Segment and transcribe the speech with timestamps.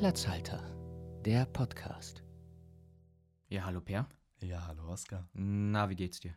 [0.00, 0.60] Platzhalter,
[1.24, 2.22] der Podcast.
[3.48, 4.06] Ja, hallo Per.
[4.42, 5.26] Ja, hallo Oskar.
[5.32, 6.34] Na, wie geht's dir?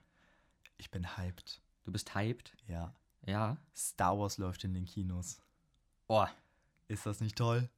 [0.78, 1.62] Ich bin hyped.
[1.84, 2.56] Du bist hyped?
[2.70, 2.96] Ja.
[3.26, 3.58] Ja.
[3.76, 5.42] Star Wars läuft in den Kinos.
[6.08, 6.26] Oh,
[6.88, 7.70] Ist das nicht toll?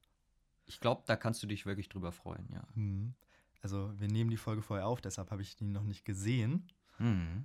[0.66, 2.62] ich glaube, da kannst du dich wirklich drüber freuen, ja.
[2.74, 3.14] Hm.
[3.60, 6.68] Also, wir nehmen die Folge vorher auf, deshalb habe ich die noch nicht gesehen,
[6.98, 7.44] Hm.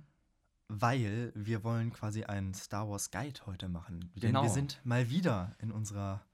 [0.68, 4.12] weil wir wollen quasi einen Star Wars Guide heute machen.
[4.14, 4.42] Denn Genau.
[4.44, 6.24] wir sind mal wieder in unserer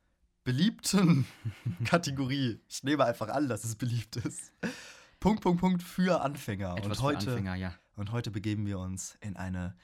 [0.44, 1.26] beliebten
[1.84, 2.60] Kategorie.
[2.68, 4.52] Ich nehme einfach an, dass es beliebt ist.
[5.18, 6.76] Punkt, Punkt, Punkt für Anfänger.
[6.76, 7.74] Etwas und für heute, Anfänger, ja.
[7.96, 9.74] und heute begeben wir uns in eine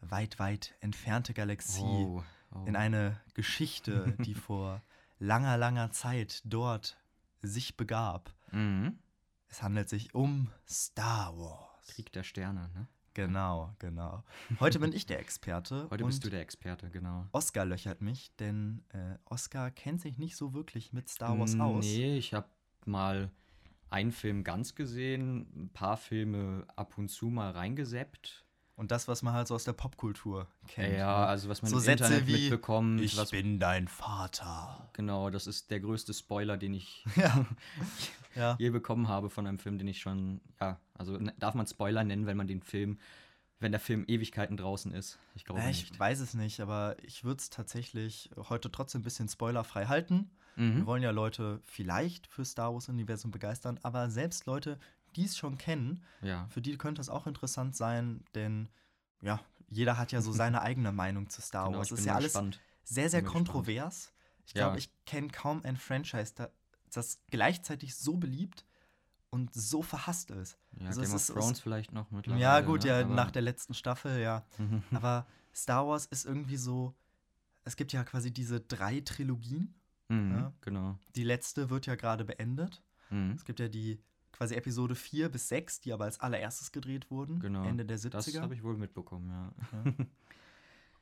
[0.00, 1.80] weit, weit entfernte Galaxie.
[1.82, 2.22] Oh,
[2.52, 2.64] oh.
[2.66, 4.82] in eine Geschichte, die vor
[5.18, 6.98] langer, langer Zeit dort
[7.40, 8.34] sich begab.
[8.50, 8.98] Mhm.
[9.48, 11.86] Es handelt sich um Star Wars.
[11.88, 12.86] Krieg der Sterne, ne?
[13.14, 14.24] Genau, genau.
[14.60, 17.26] Heute bin ich der Experte Heute bist du der Experte, genau.
[17.32, 21.84] Oscar löchert mich, denn äh, Oscar kennt sich nicht so wirklich mit Star Wars aus.
[21.84, 22.48] Nee, ich habe
[22.86, 23.30] mal
[23.90, 28.46] einen Film ganz gesehen, ein paar Filme ab und zu mal reingeseppt.
[28.74, 30.96] Und das, was man halt so aus der Popkultur kennt.
[30.96, 31.26] ja, ne?
[31.26, 33.00] also was man so im Sätze Internet wie mitbekommt.
[33.02, 34.88] Ich was, bin dein Vater.
[34.94, 37.44] genau, das ist der größte Spoiler, den ich Ja.
[38.34, 38.56] ja.
[38.58, 42.02] je bekommen habe von einem Film, den ich schon, ja, also ne- darf man Spoiler
[42.02, 42.98] nennen, wenn man den Film,
[43.60, 45.18] wenn der Film Ewigkeiten draußen ist?
[45.34, 46.00] Ich glaube Ja, ich nicht.
[46.00, 50.30] weiß es nicht, aber ich würde es tatsächlich heute trotzdem ein bisschen spoilerfrei halten.
[50.56, 50.86] Wir Mhm.
[50.86, 54.78] wollen ja Leute vielleicht für Star Wars-Universum begeistern, aber selbst Leute,
[55.16, 56.46] die es schon kennen, Ja.
[56.48, 58.68] für die könnte es auch interessant sein, denn
[59.20, 61.88] ja, jeder hat ja so seine eigene Meinung zu Star Genau, Wars.
[61.88, 62.60] ich Es bin ist ja alles gespannt.
[62.84, 64.12] sehr, sehr kontrovers.
[64.46, 64.64] Ich Ja.
[64.66, 66.50] glaube, ich kenne kaum ein Franchise, da-
[66.92, 68.66] das gleichzeitig so beliebt
[69.30, 70.58] und so verhasst ist.
[70.78, 72.42] Ja, Also Game es of ist- es- Thrones vielleicht noch mittlerweile.
[72.42, 72.88] ja, gut, ne?
[72.88, 74.44] ja, Aber- nach der letzten Staffel, ja.
[75.06, 76.94] Aber Star Wars ist irgendwie so.
[77.64, 79.74] Es gibt ja quasi diese drei Trilogien.
[80.08, 80.52] Mhm, ja.
[80.62, 80.98] Genau.
[81.14, 82.82] Die letzte wird ja gerade beendet.
[83.08, 83.30] Mhm.
[83.36, 84.02] Es gibt ja die
[84.32, 87.38] quasi Episode 4 bis 6, die aber als allererstes gedreht wurden.
[87.40, 87.64] Genau.
[87.64, 88.40] Ende der Das 70er.
[88.40, 89.52] habe ich wohl mitbekommen, ja.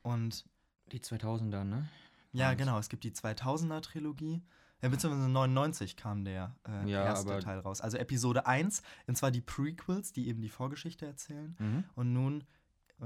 [0.03, 0.45] Und
[0.91, 1.87] Die 2000er, ne?
[2.33, 2.57] ja, Waren's.
[2.59, 4.41] genau, es gibt die 2000er Trilogie.
[4.81, 7.81] Ja, beziehungsweise 99 kam der äh, Ja, erste Teil raus.
[7.81, 11.55] Also Episode 1, und zwar die Prequels, die eben die Vorgeschichte erzählen.
[11.59, 11.83] Mhm.
[11.93, 12.43] Und nun,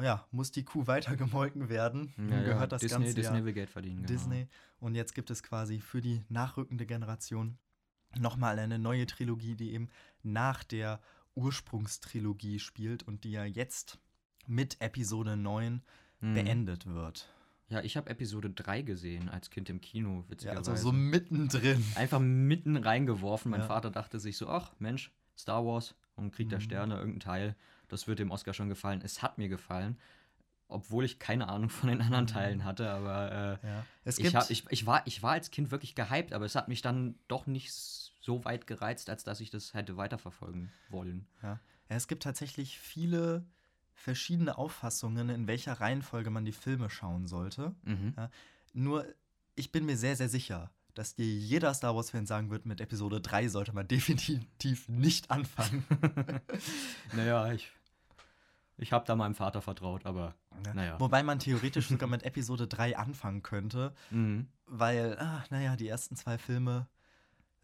[0.02, 2.14] ja, muss die Kuh weiter gemolken werden.
[2.16, 2.44] Nun Ja, ja.
[2.44, 3.98] gehört das Disney, Ganze Disney ja will Geld verdienen.
[3.98, 4.08] Genau.
[4.08, 4.48] Disney.
[4.80, 7.58] Und jetzt gibt es quasi für die nachrückende Generation
[8.18, 9.90] nochmal eine neue Trilogie, die eben
[10.26, 11.00] nach der
[11.36, 13.98] Ursprungstrilogie spielt und die ja jetzt
[14.48, 15.82] mit Episode 9
[16.22, 16.34] Mhm.
[16.34, 17.28] beendet wird.
[17.68, 20.72] Ja, ich habe Episode 3 gesehen als Kind im Kino, Ja, witzigerweise.
[20.72, 21.84] also so mittendrin.
[21.96, 23.52] Einfach mitten reingeworfen.
[23.52, 23.68] Mein Ja.
[23.68, 26.64] Vater dachte sich so, ach Mensch, Star Wars und Krieg der Mhm.
[26.64, 27.56] Sterne, irgendein Teil,
[27.90, 29.02] das wird dem Oscar schon gefallen.
[29.04, 29.98] Es hat mir gefallen,
[30.68, 32.30] obwohl ich keine Ahnung von den anderen Mhm.
[32.30, 33.86] Teilen hatte, aber äh, Ja.
[34.06, 36.70] Es ich, hab, ich, ich, war, ich war als Kind wirklich gehypt, aber es hat
[36.70, 41.28] mich dann doch nicht so weit gereizt, als dass ich das hätte weiterverfolgen wollen.
[41.44, 41.60] ja,
[41.90, 43.46] ja, es gibt tatsächlich viele
[43.94, 47.76] verschiedene Auffassungen, in welcher Reihenfolge man die Filme schauen sollte.
[47.84, 48.14] Mhm.
[48.18, 48.30] Ja.
[48.74, 49.06] Nur,
[49.56, 53.22] ich bin mir sehr, sehr sicher, dass dir jeder Star Wars-Fan sagen wird, mit Episode
[53.22, 55.86] 3 sollte man definitiv nicht anfangen.
[57.14, 57.72] Naja, ich,
[58.78, 60.74] ich habe da meinem Vater vertraut, aber Ja.
[60.74, 61.00] Naja.
[61.00, 64.48] Wobei man theoretisch sogar mit Episode 3 anfangen könnte, mhm.
[64.66, 66.88] weil, ah, naja, die ersten zwei Filme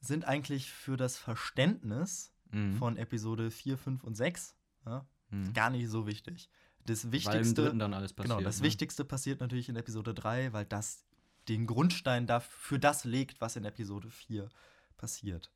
[0.01, 2.73] sind eigentlich für das Verständnis Mhm.
[2.73, 5.53] von Episode 4, 5 und 6 ja, Mhm.
[5.53, 6.49] gar nicht so wichtig.
[6.85, 8.17] Das Wichtigste, alles passiert.
[8.37, 8.65] genau, das ne?
[8.65, 11.05] Wichtigste passiert natürlich in Episode 3, weil das
[11.47, 14.49] den Grundstein dafür, für das legt, was in Episode 4
[14.97, 15.51] passiert.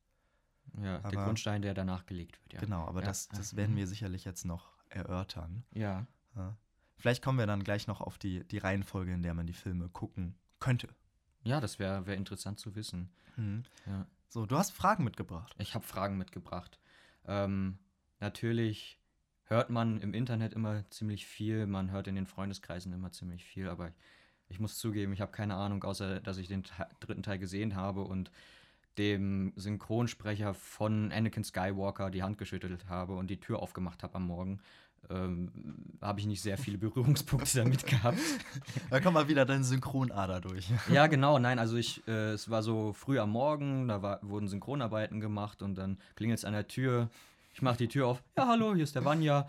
[0.77, 2.59] Ja, der aber- Grundstein, der danach gelegt wird, ja.
[2.59, 3.77] Genau, aber Ja, das, das werden Mhm.
[3.77, 5.63] wir sicherlich jetzt noch erörtern.
[5.73, 6.05] Ja.
[6.35, 6.55] Ja.
[6.97, 9.89] Vielleicht kommen wir dann gleich noch auf die, die Reihenfolge, in der man die Filme
[9.89, 10.87] gucken könnte.
[11.43, 13.09] Ja, das wäre wär interessant zu wissen.
[13.85, 14.07] Ja.
[14.35, 15.55] So, du hast Fragen mitgebracht.
[15.59, 16.77] Ich habe Fragen mitgebracht.
[17.25, 17.77] Ähm,
[18.19, 18.99] natürlich
[19.45, 23.69] hört man im Internet immer ziemlich viel, man hört in den Freundeskreisen immer ziemlich viel,
[23.69, 23.93] aber
[24.49, 27.77] ich muss zugeben, ich habe keine Ahnung, außer dass ich den Te dritten Teil gesehen
[27.77, 28.29] habe und
[28.97, 34.27] dem Synchronsprecher von Anakin Skywalker die Hand geschüttelt habe und die Tür aufgemacht habe am
[34.27, 34.59] Morgen,
[35.09, 35.51] ähm,
[36.01, 38.19] habe ich nicht sehr viele Berührungspunkte damit gehabt.
[38.89, 40.67] Da kommt mal wieder deine Synchronader durch.
[40.91, 44.47] Ja, genau, nein, also ich, äh, es war so früh am Morgen, da war, wurden
[44.47, 47.09] Synchronarbeiten gemacht und dann klingelt es an der Tür.
[47.53, 48.23] Ich mache die Tür auf.
[48.37, 49.47] Ja, hallo, hier ist der Vanya.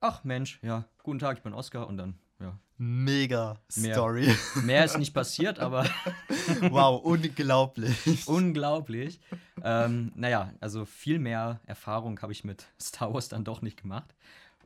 [0.00, 2.58] Ach Mensch, ja, guten Tag, ich bin Oskar und dann, ja.
[2.80, 3.94] Mega Mehr.
[3.94, 4.32] Story.
[4.62, 5.84] Mehr ist nicht passiert, aber
[6.70, 8.28] wow, unglaublich.
[8.28, 9.18] unglaublich.
[9.64, 14.14] Ähm, naja, also viel mehr Erfahrung habe ich mit Star Wars dann doch nicht gemacht.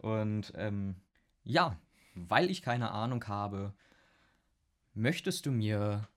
[0.03, 0.97] Und ähm,
[1.43, 1.79] ja,
[2.15, 3.73] weil ich keine Ahnung habe,
[4.93, 6.09] möchtest du mir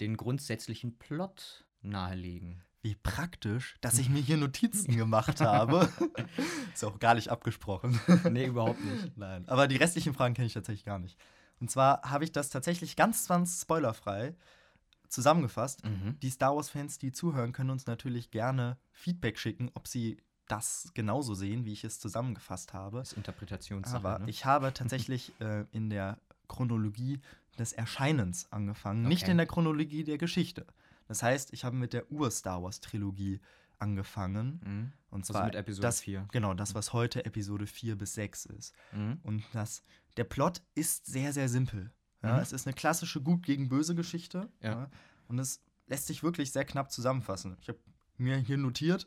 [0.00, 2.62] den grundsätzlichen Plot nahelegen?
[2.82, 5.88] wie praktisch, dass ich mir hier Notizen gemacht habe.
[6.74, 7.98] Ist auch gar nicht abgesprochen.
[8.30, 9.12] Nee, überhaupt nicht.
[9.16, 11.16] Nein, aber die restlichen Fragen kenne ich tatsächlich gar nicht.
[11.60, 14.34] Und zwar habe ich das tatsächlich ganz, ganz spoilerfrei
[15.08, 15.84] zusammengefasst.
[15.84, 16.18] Mhm.
[16.20, 21.34] Die Star Wars-Fans, die zuhören, können uns natürlich gerne Feedback schicken, ob sie das genauso
[21.34, 22.98] sehen, wie ich es zusammengefasst habe.
[22.98, 23.96] Das ist Interpretationssache.
[23.96, 24.30] Aber ne?
[24.30, 26.18] ich habe tatsächlich äh, in der
[26.48, 27.20] Chronologie
[27.58, 29.32] des Erscheinens angefangen, nicht Okay.
[29.32, 30.66] in der Chronologie der Geschichte.
[31.08, 33.40] Das heißt, ich habe mit der Ur-Star Wars-Trilogie
[33.78, 34.60] angefangen.
[34.64, 34.92] Mhm.
[35.10, 36.28] Und Also zwar mit Episode das, 4.
[36.32, 38.74] Genau, das, was heute Episode 4 bis 6 ist.
[38.92, 39.18] Mhm.
[39.22, 39.82] Und das,
[40.16, 41.90] der Plot ist sehr, sehr simpel.
[42.22, 42.40] Ja, Mhm.
[42.40, 44.48] Es ist eine klassische Gut gegen Böse Geschichte.
[44.60, 44.88] Ja.
[45.28, 47.56] und es lässt sich wirklich sehr knapp zusammenfassen.
[47.60, 47.78] Ich habe
[48.16, 49.06] mir hier notiert,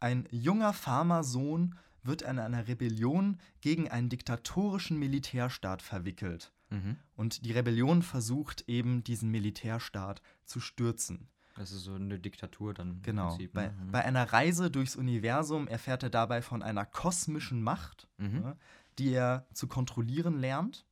[0.00, 6.52] ein junger Farmersohn wird in einer Rebellion gegen einen diktatorischen Militärstaat verwickelt.
[6.70, 6.96] Mhm.
[7.16, 11.28] Und die Rebellion versucht eben, diesen Militärstaat zu stürzen.
[11.56, 13.02] Das ist so eine Diktatur dann.
[13.02, 13.28] Genau.
[13.30, 13.72] Prinzip, bei, ne?
[13.72, 13.90] Mhm.
[13.90, 18.42] bei einer Reise durchs Universum erfährt er dabei von einer kosmischen Macht, Mhm.
[18.42, 18.56] ja,
[18.98, 20.84] die er zu kontrollieren lernt.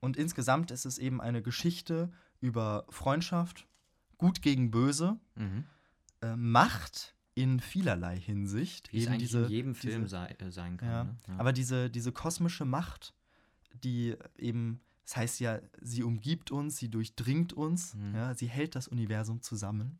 [0.00, 3.66] Und insgesamt ist es eben eine Geschichte über Freundschaft,
[4.18, 5.64] Gut gegen Böse, Mhm.
[6.20, 8.92] äh, Macht in vielerlei Hinsicht.
[8.92, 10.88] Wie es eben eigentlich diese, in jedem Film diese, sei, äh, sein kann.
[10.88, 11.16] ja, Ne?
[11.28, 11.38] Ja.
[11.38, 13.14] Aber diese, diese kosmische Macht,
[13.84, 18.14] die eben, das heißt ja, sie umgibt uns, sie durchdringt uns, Mhm.
[18.14, 19.98] ja, sie hält das Universum zusammen.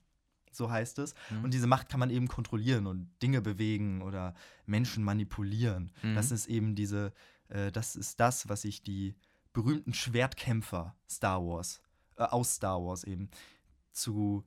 [0.53, 1.15] So heißt es.
[1.31, 1.45] Mhm.
[1.45, 4.35] Und diese Macht kann man eben kontrollieren und Dinge bewegen oder
[4.67, 5.93] Menschen manipulieren.
[6.03, 6.15] Mhm.
[6.17, 7.13] Das ist eben diese,
[7.49, 9.15] äh, das ist das, was sich die
[9.53, 11.81] berühmten Schwertkämpfer Star Wars,
[12.17, 13.31] äh, aus Star Wars eben,
[13.93, 14.45] zu,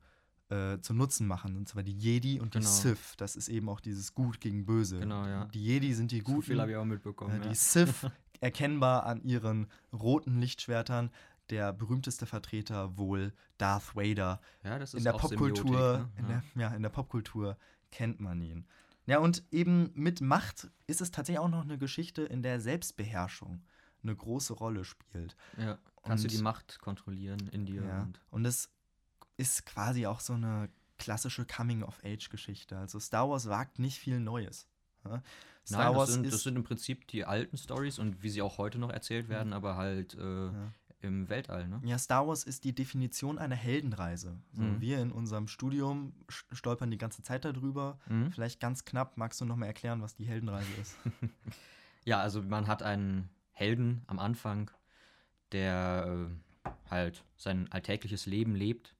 [0.50, 1.56] äh, zu Nutzen machen.
[1.56, 2.70] Und zwar die Jedi und die Genau.
[2.70, 3.14] Sith.
[3.16, 5.00] Das ist eben auch dieses Gut gegen Böse.
[5.00, 5.46] Genau, ja.
[5.46, 6.42] Die Jedi sind die so Guten.
[6.42, 7.40] viel habe ich auch mitbekommen.
[7.40, 7.48] Äh, ja.
[7.50, 8.06] die Sith
[8.40, 11.10] erkennbar an ihren roten Lichtschwertern.
[11.50, 14.40] Der berühmteste Vertreter wohl Darth Vader.
[14.62, 16.42] ja, das ist In der auch Popkultur, Symbiotik, in ne?
[16.54, 17.58] der, ja, in der Popkultur
[17.90, 18.66] kennt man ihn.
[19.06, 23.62] Ja, und eben mit Macht ist es tatsächlich auch noch eine Geschichte, in der Selbstbeherrschung
[24.02, 25.36] eine große Rolle spielt.
[25.58, 25.64] ja.
[25.64, 25.78] ja.
[26.02, 27.82] Kannst du Und- die Macht kontrollieren in dir.
[27.82, 28.02] Ja.
[28.02, 28.70] Und Und es
[29.36, 32.78] ist quasi auch so eine klassische Coming-of-Age-Geschichte.
[32.78, 34.68] Also Star Wars wagt nicht viel Neues.
[35.02, 35.20] Star
[35.86, 38.58] Nein, Wars das sind, das sind im Prinzip die alten Stories und wie sie auch
[38.58, 40.72] heute noch erzählt werden, aber halt äh, Ja.
[41.00, 41.80] im Weltall, ne?
[41.84, 44.38] Ja, Star Wars ist die Definition einer Heldenreise.
[44.52, 44.80] So, Mhm.
[44.80, 46.14] Wir in unserem Studium
[46.52, 47.98] stolpern die ganze Zeit darüber.
[48.08, 48.30] Mhm.
[48.32, 50.96] Vielleicht ganz knapp, magst du noch mal erklären, was die Heldenreise ist?
[52.06, 54.70] Ja, also man hat einen Helden am Anfang,
[55.52, 56.28] der
[56.66, 58.94] äh, halt sein alltägliches Leben lebt,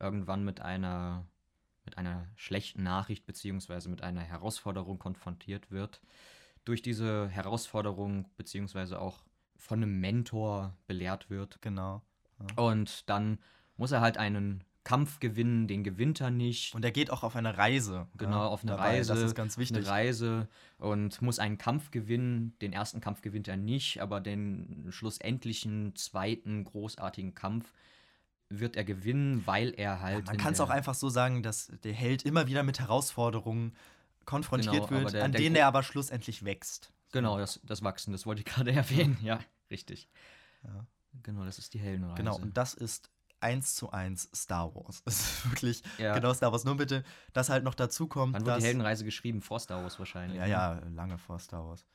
[0.00, 1.26] irgendwann mit einer,
[1.84, 6.00] mit einer schlechten Nachricht beziehungsweise mit einer Herausforderung konfrontiert wird.
[6.64, 9.24] Durch diese Herausforderung beziehungsweise auch
[9.56, 11.60] von einem Mentor belehrt wird.
[11.62, 12.02] genau.
[12.56, 13.38] Und dann
[13.76, 16.72] muss er halt einen Kampf gewinnen, den gewinnt er nicht.
[16.72, 18.06] Und er geht auch auf eine Reise.
[18.16, 18.98] Genau, ja, auf eine dabei.
[18.98, 19.14] Reise.
[19.14, 19.78] Das ist ganz wichtig.
[19.78, 22.56] Eine Reise und muss einen Kampf gewinnen.
[22.60, 27.72] Den ersten Kampf gewinnt er nicht, aber den schlussendlichen zweiten großartigen Kampf
[28.48, 30.26] wird er gewinnen, weil er halt.
[30.26, 33.74] Man in kann es auch einfach so sagen, dass der Held immer wieder mit Herausforderungen
[34.24, 36.92] konfrontiert Genau, wird, der- an der denen er aber schlussendlich wächst.
[37.12, 39.16] Genau, das, das Wachsen, das wollte ich gerade erwähnen.
[39.22, 39.38] Ja,
[39.70, 40.08] richtig.
[40.64, 40.86] Ja.
[41.22, 42.16] Genau, das ist die Heldenreise.
[42.16, 43.10] Genau, und das ist
[43.40, 45.02] eins zu eins Star Wars.
[45.06, 46.14] Es ist wirklich Ja.
[46.14, 46.64] genau Star Wars.
[46.64, 49.40] Nur bitte, dass halt noch dazu kommt, Wann wurde dass die Heldenreise geschrieben?
[49.42, 50.38] Vor Star Wars wahrscheinlich.
[50.38, 50.50] Ja, ne?
[50.50, 51.86] ja, lange vor Star Wars.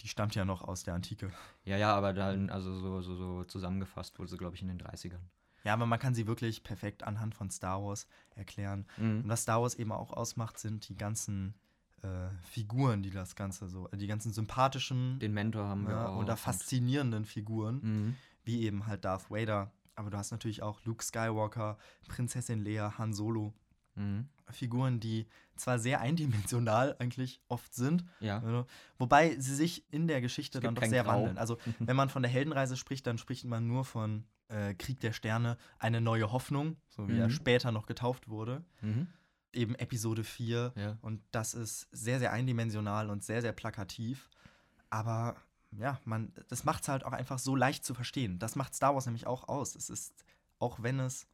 [0.00, 1.30] Die stammt ja noch aus der Antike.
[1.64, 4.80] Ja, ja, aber dann, also so, so, so zusammengefasst wurde sie, glaube ich, in den
[4.80, 5.20] 30ern.
[5.64, 8.86] Ja, aber man kann sie wirklich perfekt anhand von Star Wars erklären.
[8.98, 9.28] Und Mhm.
[9.28, 11.54] was Star Wars eben auch ausmacht, sind die ganzen
[12.02, 16.08] äh, Figuren, die das Ganze so, äh, die ganzen sympathischen Den Mentor haben wir ja,
[16.08, 16.16] auch.
[16.16, 18.16] oder und- faszinierenden Figuren, Mhm.
[18.42, 19.70] wie eben halt Darth Vader.
[19.94, 21.78] Aber du hast natürlich auch Luke Skywalker,
[22.08, 23.52] Prinzessin Leia, Han Solo.
[23.94, 24.28] Mhm.
[24.50, 28.38] Figuren, die zwar sehr eindimensional eigentlich oft sind, Ja.
[28.40, 28.66] Also,
[28.98, 31.12] wobei sie sich in der Geschichte Es dann doch sehr Grau.
[31.18, 31.38] wandeln.
[31.38, 35.12] Also, wenn man von der Heldenreise spricht, dann spricht man nur von äh, Krieg der
[35.12, 37.32] Sterne, eine neue Hoffnung, so wie er Mhm.
[37.32, 38.64] später noch getauft wurde.
[38.80, 39.06] Mhm.
[39.52, 40.72] Eben Episode 4.
[40.76, 40.98] Ja.
[41.02, 44.28] Und das ist sehr, sehr eindimensional und sehr, sehr plakativ.
[44.90, 45.36] Aber
[45.72, 48.38] ja, man, das macht es halt auch einfach so leicht zu verstehen.
[48.38, 49.74] Das macht Star Wars nämlich auch aus.
[49.74, 50.24] Es ist,
[50.58, 51.26] auch wenn es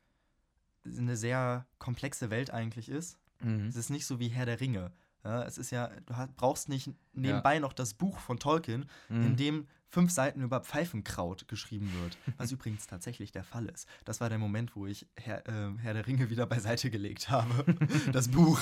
[0.84, 3.66] eine sehr komplexe Welt eigentlich ist, Mhm.
[3.68, 4.90] es ist nicht so wie Herr der Ringe.
[5.24, 9.36] Ja, es ist ja, du brauchst nicht nebenbei noch das Buch von Tolkien, in Mhm.
[9.36, 12.18] dem fünf Seiten über Pfeifenkraut geschrieben wird.
[12.36, 13.88] Was übrigens tatsächlich der Fall ist.
[14.04, 17.64] Das war der Moment, wo ich Herr, äh, Herr der Ringe wieder beiseite gelegt habe.
[18.12, 18.60] das Buch.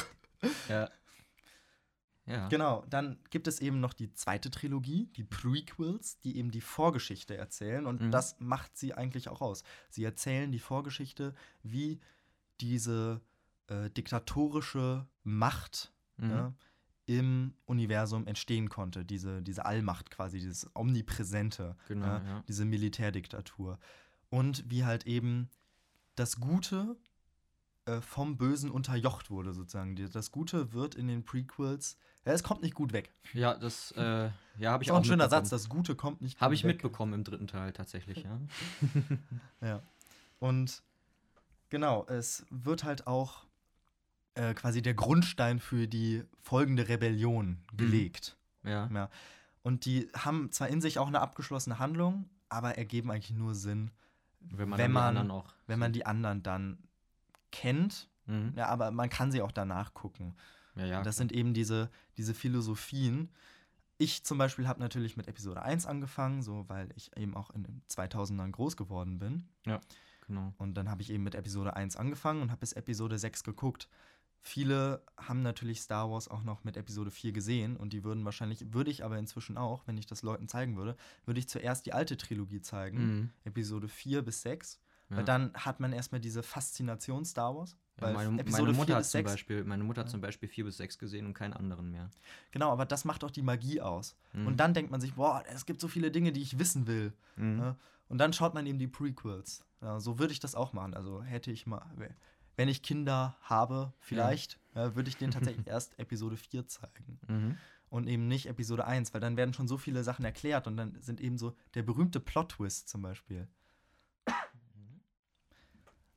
[0.68, 0.88] Ja.
[2.28, 2.48] Ja.
[2.48, 7.36] Genau, dann gibt es eben noch die zweite Trilogie, die Prequels, die eben die Vorgeschichte
[7.36, 7.86] erzählen.
[7.86, 8.10] Und Mhm.
[8.10, 9.62] das macht sie eigentlich auch aus.
[9.90, 12.00] Sie erzählen die Vorgeschichte, wie
[12.60, 13.20] diese
[13.68, 16.30] äh, diktatorische Macht Mhm.
[16.30, 16.52] ja,
[17.06, 19.04] im Universum entstehen konnte.
[19.04, 22.44] Diese, diese Allmacht quasi, dieses Omnipräsente, Genau, ja, ja.
[22.48, 23.78] diese Militärdiktatur.
[24.30, 25.48] Und wie halt eben
[26.16, 26.96] das Gute
[27.84, 29.94] äh, vom Bösen unterjocht wurde, sozusagen.
[30.10, 33.12] Das Gute wird in den Prequels, ja, es kommt nicht gut weg.
[33.34, 35.28] Ja, das, äh, ja, habe ich Ist auch auch ein schöner.
[35.28, 36.74] Satz, das Gute kommt nicht gut Habe ich weg.
[36.76, 38.40] mitbekommen im dritten Teil tatsächlich, ja.
[39.60, 39.82] Ja.
[40.40, 40.82] Und
[41.68, 43.46] genau, es wird halt auch
[44.36, 47.76] äh, quasi der Grundstein für die folgende Rebellion Mhm.
[47.76, 48.36] gelegt.
[48.64, 48.88] Ja.
[48.92, 49.10] Ja.
[49.62, 53.90] Und die haben zwar in sich auch eine abgeschlossene Handlung, aber ergeben eigentlich nur Sinn,
[54.40, 56.78] Wenn man, Wenn man- wenn man die anderen dann
[57.50, 58.08] kennt.
[58.26, 58.52] Mhm.
[58.56, 60.34] Ja, aber man kann sie auch danach gucken.
[60.76, 60.96] Ja, ja.
[61.02, 61.12] das klar.
[61.14, 63.30] sind eben diese, diese Philosophien.
[63.98, 67.62] Ich zum Beispiel habe natürlich mit Episode 1 angefangen, so weil ich eben auch in
[67.64, 69.48] den 2000ern groß geworden bin.
[70.26, 70.52] Genau.
[70.58, 73.88] Und dann habe ich eben mit Episode 1 angefangen und habe bis Episode 6 geguckt.
[74.42, 78.72] Viele haben natürlich Star Wars auch noch mit Episode 4 gesehen und die würden wahrscheinlich,
[78.72, 81.92] würde ich aber inzwischen auch, wenn ich das Leuten zeigen würde, würde ich zuerst die
[81.92, 83.30] alte Trilogie zeigen, Mhm.
[83.44, 84.78] Episode 4 bis 6,
[85.10, 85.16] Ja.
[85.16, 87.76] weil dann hat man erstmal diese Faszination Star Wars.
[87.98, 90.08] Ja, Weil meine, Episode meine 4 Mutter hat bis zum 6 Beispiel, meine Mutter hat
[90.08, 90.12] Ja.
[90.12, 92.10] zum Beispiel 4 bis 6 gesehen und keinen anderen mehr.
[92.52, 94.16] Genau, aber das macht auch die Magie aus.
[94.34, 94.46] Mhm.
[94.46, 97.12] Und dann denkt man sich, boah, es gibt so viele Dinge, die ich wissen will.
[97.36, 97.56] Mhm.
[97.56, 97.76] Ne?
[98.08, 99.64] Und dann schaut man eben die Prequels.
[99.80, 100.94] Ja, so würde ich das auch machen.
[100.94, 101.84] Also hätte ich mal,
[102.56, 107.20] wenn ich Kinder habe, vielleicht, ja, würde ich denen tatsächlich erst Episode 4 zeigen.
[107.28, 107.58] Mhm.
[107.88, 111.00] Und eben nicht Episode 1, weil dann werden schon so viele Sachen erklärt und dann
[111.00, 113.46] sind eben so der berühmte Plot-Twist zum Beispiel.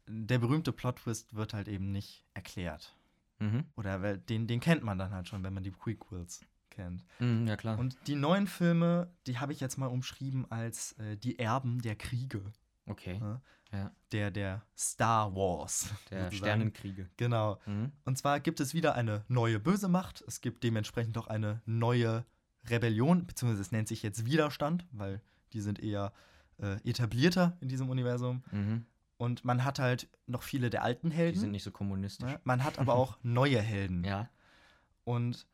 [0.07, 2.95] Der berühmte Plot-Twist wird halt eben nicht erklärt.
[3.37, 3.65] Mhm.
[3.75, 7.05] Oder weil den, den kennt man dann halt schon, wenn man die Prequels kennt.
[7.19, 7.77] Mhm, ja, klar.
[7.77, 11.95] Und die neuen Filme, die habe ich jetzt mal umschrieben als äh, die Erben der
[11.95, 12.41] Kriege.
[12.89, 13.19] Okay.
[13.21, 13.41] Ja.
[13.71, 13.91] Ja.
[14.11, 15.89] Der, der Star Wars.
[16.09, 16.35] Der sozusagen.
[16.37, 17.07] Sternenkriege.
[17.17, 17.59] Genau.
[17.67, 17.91] Mhm.
[18.03, 20.23] Und zwar gibt es wieder eine neue böse Macht.
[20.27, 22.25] Es gibt dementsprechend auch eine neue
[22.67, 25.21] Rebellion, beziehungsweise es nennt sich jetzt Widerstand, weil
[25.53, 26.13] die sind eher
[26.57, 28.43] äh, etablierter in diesem Universum.
[28.51, 28.85] Mhm.
[29.17, 31.39] Und man hat halt noch viele der alten Die Helden.
[31.39, 32.27] sind nicht so kommunistisch.
[32.31, 32.39] ne?
[32.43, 34.03] Man hat aber auch neue Helden.
[34.03, 34.29] Ja.
[35.03, 35.45] Und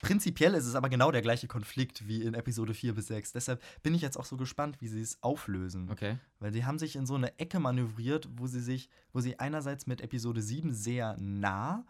[0.00, 3.32] prinzipiell ist es aber genau der gleiche Konflikt wie in Episode 4 bis 6.
[3.32, 5.90] Deshalb bin ich jetzt auch so gespannt, wie sie es auflösen.
[5.90, 6.18] Okay.
[6.38, 9.86] Weil sie haben sich in so eine Ecke manövriert, wo sie sich, wo sie einerseits
[9.86, 11.84] mit Episode 7 sehr nah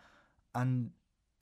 [0.52, 0.92] an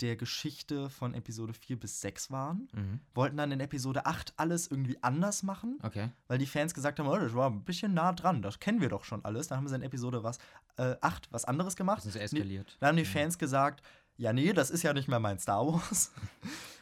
[0.01, 3.01] der Geschichte von Episode 4 bis 6 waren, Mhm.
[3.15, 6.11] wollten dann in Episode 8 alles irgendwie anders machen, Okay.
[6.29, 8.91] weil die Fans gesagt haben, oh, das war ein bisschen nah dran, das kennen wir
[8.91, 9.49] doch schon alles.
[9.49, 10.39] Dann haben sie in Episode was,
[10.77, 12.03] äh, 8 was anderes Das gemacht.
[12.03, 12.77] sind sie eskaliert.
[12.79, 13.07] Dann haben die Mhm.
[13.07, 13.83] Fans gesagt,
[14.19, 16.13] ja, nee, das ist ja nicht mehr mein Star Wars.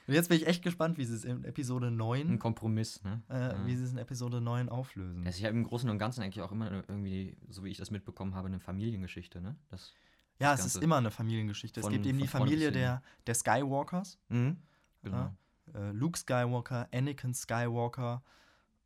[0.08, 3.22] Und jetzt bin ich echt gespannt, wie sie es in Episode Ein 9, Kompromiss, ne?
[3.28, 3.66] äh, ja.
[3.66, 5.24] wie sie es in Episode 9 auflösen.
[5.24, 7.90] Das ist ja im Großen und Ganzen eigentlich auch immer irgendwie, so wie ich das
[7.90, 9.56] mitbekommen habe, eine Familiengeschichte, ne?
[9.68, 9.92] Das,
[10.38, 11.80] Ja, das es ist immer eine Familiengeschichte.
[11.80, 14.18] Von- es gibt eben die Familie der, der Skywalkers.
[14.28, 14.58] mhm.
[15.02, 15.32] Genau.
[15.74, 18.22] Äh, Luke Skywalker, Anakin Skywalker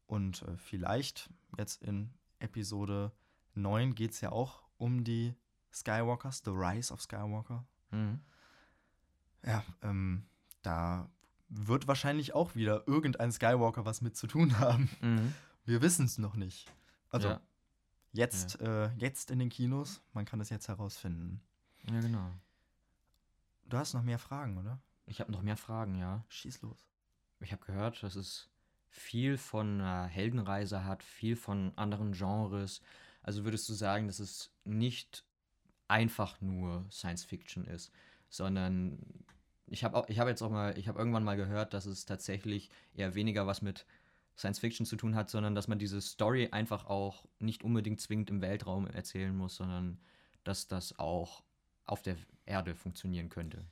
[0.06, 3.12] und äh, vielleicht jetzt in Episode
[3.54, 5.34] 9 geht es ja auch um die
[5.72, 7.66] Skywalkers, The Rise of Skywalker.
[7.90, 8.20] Mhm.
[9.44, 10.24] Ja, ähm,
[10.62, 11.08] da
[11.48, 14.88] wird wahrscheinlich auch wieder irgendein Skywalker was mit zu tun haben.
[15.00, 15.34] Mhm.
[15.64, 16.70] Wir wissen es noch nicht.
[17.10, 17.40] Also ja.
[18.12, 21.40] jetzt, äh, jetzt in den Kinos, man kann es jetzt herausfinden.
[21.90, 22.30] ja, genau.
[23.64, 24.80] Du hast noch mehr Fragen, oder?
[25.06, 26.24] Ich habe noch mehr Fragen, ja.
[26.28, 26.88] Schieß los.
[27.40, 28.50] Ich habe gehört, dass es
[28.88, 32.80] viel von einer Heldenreise hat, viel von anderen Genres.
[33.22, 35.24] Also würdest du sagen, dass es nicht
[35.88, 37.92] einfach nur Science Fiction ist,
[38.30, 38.98] sondern
[39.66, 42.70] ich habe ich hab jetzt auch mal, ich habe irgendwann mal gehört, dass es tatsächlich
[42.94, 43.86] eher weniger was mit
[44.36, 48.30] Science Fiction zu tun hat, sondern dass man diese Story einfach auch nicht unbedingt zwingend
[48.30, 50.00] im Weltraum erzählen muss, sondern
[50.44, 51.44] dass das auch
[51.84, 53.66] auf der Erde funktionieren könnte.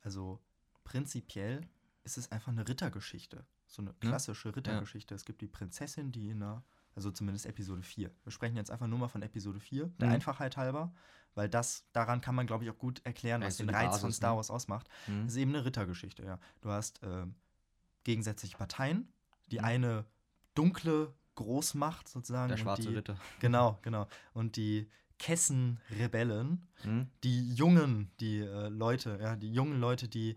[0.00, 0.40] Also
[0.84, 1.66] prinzipiell
[2.04, 3.44] ist es einfach eine Rittergeschichte.
[3.66, 5.14] So eine klassische Rittergeschichte.
[5.14, 6.64] Es gibt die Prinzessin, die in einer,
[6.98, 8.10] also zumindest Episode 4.
[8.24, 10.14] Wir sprechen jetzt einfach nur mal von Episode 4, der Mhm.
[10.14, 10.92] Einfachheit halber,
[11.36, 13.92] weil das, daran kann man, glaube ich, auch gut erklären, was ist so den Reiz
[14.00, 14.36] von Basis, Star ne?
[14.38, 14.88] Wars ausmacht.
[15.06, 15.22] Mhm.
[15.26, 16.40] Das ist eben eine Rittergeschichte, ja.
[16.60, 17.36] Du hast ähm,
[18.02, 19.12] gegensätzliche Parteien,
[19.46, 19.64] die Mhm.
[19.64, 20.04] eine
[20.56, 22.48] dunkle Großmacht sozusagen.
[22.48, 23.16] Der schwarze die, Ritter.
[23.38, 24.08] Genau, genau.
[24.32, 24.90] Und die
[25.20, 27.08] Kessen-Rebellen, Mhm.
[27.22, 30.36] die jungen, die äh, Leute, ja, die jungen Leute, die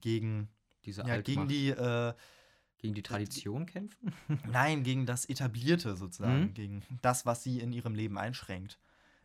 [0.00, 0.48] gegen,
[0.84, 2.14] Diese ja, gegen die, äh,
[2.80, 4.12] Gegen die Tradition kämpfen?
[4.50, 6.54] nein, gegen das Etablierte sozusagen, Mhm.
[6.54, 8.78] gegen das, was sie in ihrem Leben einschränkt,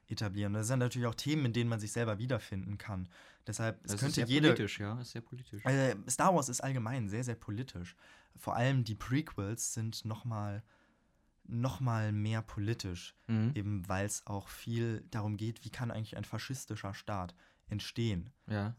[0.08, 0.54] etablieren.
[0.54, 3.08] Das sind natürlich auch Themen, in denen man sich selber wiederfinden kann.
[3.48, 4.48] Deshalb, es Das könnte ist sehr jede.
[4.50, 5.64] politisch, ja, ist sehr politisch.
[5.66, 7.96] Äh, Star Wars ist allgemein sehr, sehr politisch.
[8.36, 10.62] Vor allem die Prequels sind nochmal
[11.48, 13.16] noch mal mehr politisch.
[13.28, 13.52] Mhm.
[13.56, 17.36] Eben weil es auch viel darum geht, wie kann eigentlich ein faschistischer Staat
[17.70, 18.32] entstehen.
[18.48, 18.76] Ja.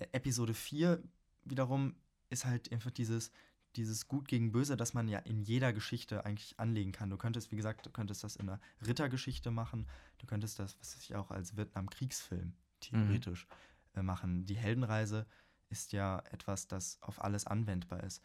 [0.00, 1.00] Ä- Episode 4
[1.44, 1.94] wiederum
[2.28, 3.30] ist halt einfach dieses,
[3.76, 7.10] dieses Gut gegen Böse, das man ja in jeder Geschichte eigentlich anlegen kann.
[7.10, 9.86] Du könntest, wie gesagt, du könntest das in einer Rittergeschichte machen,
[10.18, 13.46] du könntest das, was ich auch als Vietnam-Kriegsfilm theoretisch
[13.94, 14.46] äh, machen.
[14.46, 15.26] Die Heldenreise
[15.70, 18.22] ist ja etwas, das auf alles anwendbar ist.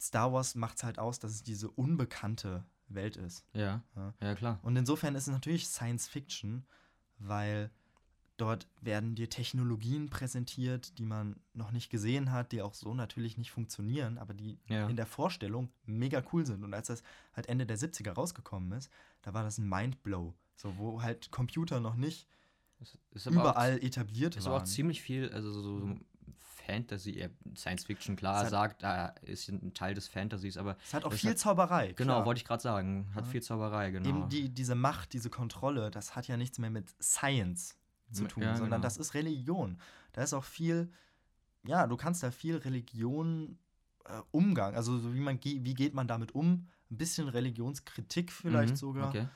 [0.00, 3.44] Star Wars macht es halt aus, dass es diese unbekannte Welt ist.
[3.52, 3.82] Ja.
[3.94, 4.14] Ja.
[4.20, 4.58] Ja, klar.
[4.62, 6.66] Und insofern ist es natürlich Science Fiction,
[7.18, 7.70] weil
[8.36, 13.38] dort werden dir Technologien präsentiert, die man noch nicht gesehen hat, die auch so natürlich
[13.38, 14.88] nicht funktionieren, aber die Ja.
[14.88, 16.62] in der Vorstellung mega cool sind.
[16.64, 17.02] Und als das
[17.34, 18.90] halt Ende der 70er rausgekommen ist,
[19.22, 20.34] da war das ein Mindblow.
[20.56, 22.26] So, wo halt Computer noch nicht
[23.12, 24.66] ist überall etabliert Auch, ist aber auch waren.
[24.66, 25.96] ziemlich viel, also so, so
[26.66, 27.26] Fantasy,
[27.56, 31.12] Science Fiction, klar, hat- sagt, da ist ein Teil des Fantasies, aber es hat auch
[31.12, 31.92] viel hat- Zauberei.
[31.92, 32.26] genau, klar.
[32.26, 33.30] wollte ich gerade sagen, hat Ja.
[33.30, 34.08] viel Zauberei, genau.
[34.08, 37.76] Eben die, diese Macht, diese Kontrolle, das hat ja nichts mehr mit Science
[38.12, 38.82] zu tun, ja, sondern genau.
[38.82, 39.78] das ist Religion.
[40.12, 40.90] Da ist auch viel,
[41.64, 43.58] ja, du kannst da viel Religion,
[44.04, 46.68] äh, Umgang, also so wie man wie geht man damit um?
[46.90, 49.28] Ein bisschen Religionskritik vielleicht Mhm, sogar, Okay.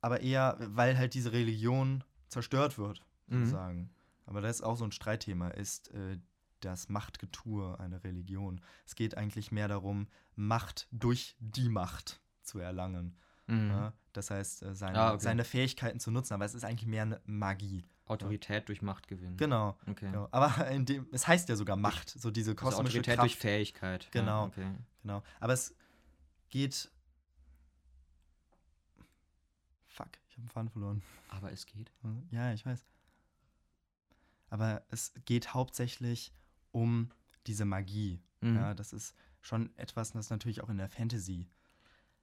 [0.00, 3.40] aber eher, weil halt diese Religion zerstört wird, Mhm.
[3.44, 3.90] sozusagen.
[4.26, 6.18] Aber das ist auch so ein Streitthema, ist äh,
[6.60, 8.60] das Machtgetue eine Religion.
[8.86, 13.16] Es geht eigentlich mehr darum, Macht durch die Macht zu erlangen.
[13.46, 13.68] Mhm.
[13.70, 15.22] Ja, das heißt, äh, seine, Ah, okay.
[15.22, 17.84] seine Fähigkeiten zu nutzen, aber es ist eigentlich mehr eine Magie.
[18.06, 19.36] Autorität durch Macht gewinnen.
[19.36, 19.76] Genau.
[19.86, 20.06] Okay.
[20.06, 20.28] genau.
[20.30, 23.24] Aber in dem, es heißt ja sogar Macht, so diese Also kosmische Autorität Kraft.
[23.24, 24.08] durch Fähigkeit.
[24.12, 24.42] Genau.
[24.42, 24.74] Ja, okay.
[25.02, 25.22] Genau.
[25.40, 25.74] Aber es
[26.48, 26.90] geht.
[29.86, 31.02] Fuck, ich habe einen Faden verloren.
[31.28, 31.92] Aber es geht.
[32.30, 32.84] Ja, ich weiß.
[34.50, 36.32] Aber es geht hauptsächlich
[36.70, 37.10] um
[37.46, 38.20] diese Magie.
[38.40, 38.56] Mhm.
[38.56, 41.48] Ja, das ist schon etwas, das natürlich auch in der Fantasy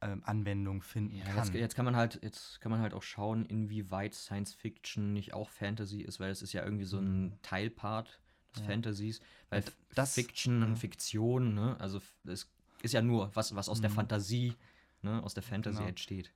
[0.03, 1.37] ähm, Anwendung finden Ja, kann.
[1.37, 5.33] jetzt, jetzt kann man halt, jetzt kann man halt auch schauen, inwieweit Science Fiction nicht
[5.33, 8.19] auch Fantasy ist, weil es ist ja irgendwie so ein Teilpart
[8.55, 8.67] des Ja.
[8.69, 9.19] Fantasies.
[9.49, 11.75] Weil Ja, das- Fiction und Fiktion, ne?
[11.79, 12.47] Also es
[12.81, 13.95] ist ja nur was, was aus der Mhm.
[13.95, 14.55] Fantasie,
[15.01, 15.89] ne, aus der Fantasy Genau.
[15.89, 16.31] entsteht.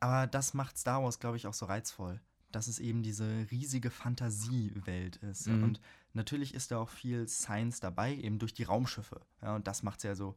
[0.00, 2.20] Aber das macht Star Wars, glaube ich, auch so reizvoll.
[2.52, 5.48] Dass es eben diese riesige Fantasiewelt ist.
[5.48, 5.62] Mhm.
[5.64, 5.80] Und
[6.14, 9.20] natürlich ist da auch viel Science dabei, eben durch die Raumschiffe.
[9.42, 10.34] Ja, und das macht es ja so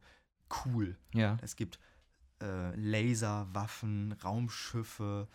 [0.66, 0.98] cool.
[1.14, 1.38] Ja.
[1.40, 1.78] Es gibt
[2.42, 5.28] äh, Laserwaffen, Raumschiffe,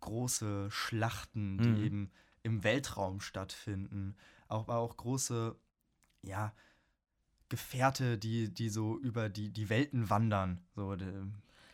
[0.00, 1.84] große Schlachten, die Mhm.
[1.84, 2.10] eben
[2.42, 4.16] im Weltraum stattfinden.
[4.48, 5.54] Auch, aber auch große,
[6.22, 6.52] ja,
[7.48, 10.60] Gefährte, die, die so über die, die Welten wandern.
[10.74, 11.12] So, de,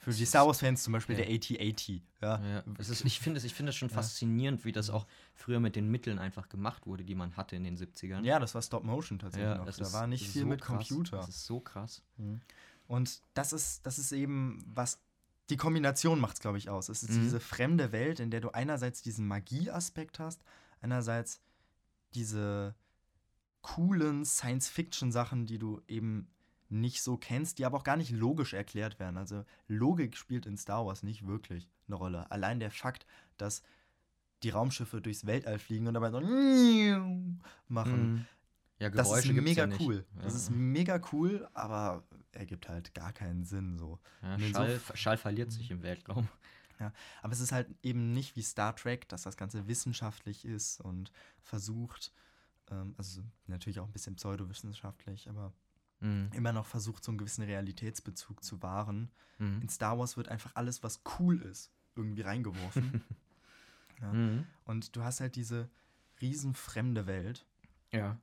[0.00, 1.24] für Es die Star Wars-Fans zum Beispiel ja.
[1.24, 1.88] der AT-AT.
[2.20, 2.44] Ja.
[2.44, 3.94] Ja, ist, ich finde es ich es schon Ja.
[3.96, 7.64] faszinierend, wie das auch früher mit den Mitteln einfach gemacht wurde, die man hatte in
[7.64, 8.24] den 70ern.
[8.24, 9.66] ja, das war Stop-Motion tatsächlich noch.
[9.66, 10.88] das Da war nicht viel so mit krass.
[10.88, 11.16] Computer.
[11.18, 12.02] Das ist so krass.
[12.16, 12.40] Mhm.
[12.88, 14.98] Und das ist, das ist eben, was
[15.51, 16.88] die Kombination macht es, glaube ich, aus.
[16.88, 17.22] Es ist Mhm.
[17.22, 20.42] diese fremde Welt, in der du einerseits diesen Magie-Aspekt hast,
[20.81, 21.40] einerseits
[22.14, 22.74] diese
[23.62, 26.29] coolen Science-Fiction-Sachen, die du eben
[26.70, 29.16] nicht so kennst, die aber auch gar nicht logisch erklärt werden.
[29.16, 32.31] Also Logik spielt in Star Wars nicht wirklich eine Rolle.
[32.31, 33.07] Allein der Fakt,
[33.38, 33.62] dass
[34.42, 36.20] die Raumschiffe durchs Weltall fliegen und dabei so
[37.68, 38.27] machen, Mhm.
[38.79, 40.05] Ja, das ist Geräusche mega ja cool.
[40.17, 40.38] Das Ja.
[40.38, 43.99] ist mega cool, aber ergibt halt gar keinen Sinn so.
[44.23, 46.29] Ja, Schall, Schall verliert sich im Weltraum.
[47.23, 51.11] Aber es ist halt eben nicht wie Star Trek, dass das Ganze wissenschaftlich ist und
[51.43, 52.12] versucht,
[52.71, 55.53] ähm, also natürlich auch ein bisschen pseudowissenschaftlich, aber
[56.01, 56.31] Mhm.
[56.33, 59.11] immer noch versucht, so einen gewissen Realitätsbezug zu wahren.
[59.38, 59.62] Mhm.
[59.62, 63.03] In Star Wars wird einfach alles, was cool ist, irgendwie reingeworfen.
[64.01, 64.12] ja.
[64.12, 64.47] Mhm.
[64.64, 65.69] Und du hast halt diese
[66.21, 67.45] riesenfremde Welt,
[67.91, 68.17] Ja.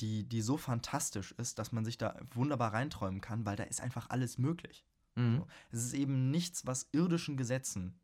[0.00, 3.80] Die, die so fantastisch ist, dass man sich da wunderbar reinträumen kann, weil da ist
[3.80, 4.84] einfach alles möglich.
[5.14, 5.38] Mhm.
[5.38, 5.46] So.
[5.72, 7.98] Es ist eben nichts, was irdischen Gesetzen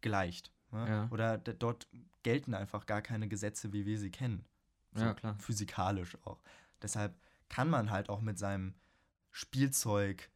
[0.00, 0.52] gleicht.
[0.72, 0.88] Ne?
[0.88, 1.08] Ja.
[1.10, 1.88] Oder dort
[2.22, 4.44] gelten einfach gar keine Gesetze, wie wir sie kennen.
[4.96, 5.36] Ja, klar.
[5.38, 6.42] Physikalisch auch.
[6.82, 7.16] Deshalb
[7.48, 8.74] kann man halt auch mit seinem
[9.30, 10.30] Spielzeug,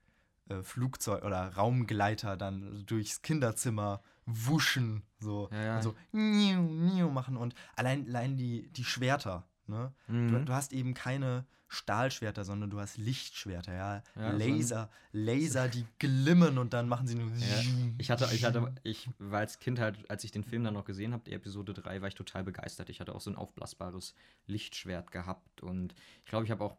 [0.49, 5.49] äh, Flugzeug oder Raumgleiter dann durchs Kinderzimmer wuschen, so.
[5.53, 5.77] Ja, ja.
[5.77, 9.93] Und so niu, niu machen und allein, allein die, die Schwerter, ne?
[10.09, 10.47] Du, Mhm.
[10.47, 13.97] du hast eben keine Stahlschwerter, sondern du hast Lichtschwerter, ja.
[13.97, 17.29] Ja, waren- Laser, Laser, die glimmen und dann machen sie nur.
[17.37, 17.63] Ja,
[17.99, 20.87] ich hatte, ich hatte, ich war als Kind halt, als ich den Film dann noch
[20.87, 22.89] gesehen habe, die Episode 3, war ich total begeistert.
[22.89, 24.15] Ich hatte auch so ein aufblasbares
[24.47, 26.77] Lichtschwert gehabt und ich glaube, ich habe auch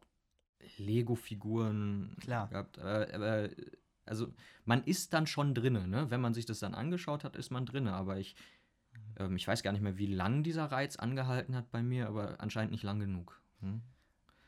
[0.78, 2.80] Lego-Figuren gehabt.
[2.80, 3.50] Aber, aber
[4.06, 4.28] also
[4.66, 6.10] man ist dann schon drinne, ne?
[6.10, 7.94] Wenn man sich das dann angeschaut hat, ist man drinne.
[7.94, 8.36] Aber ich,
[9.20, 12.40] ähm, ich weiß gar nicht mehr, wie lang dieser Reiz angehalten hat bei mir, aber
[12.42, 13.40] anscheinend nicht lang genug.
[13.60, 13.82] Hm?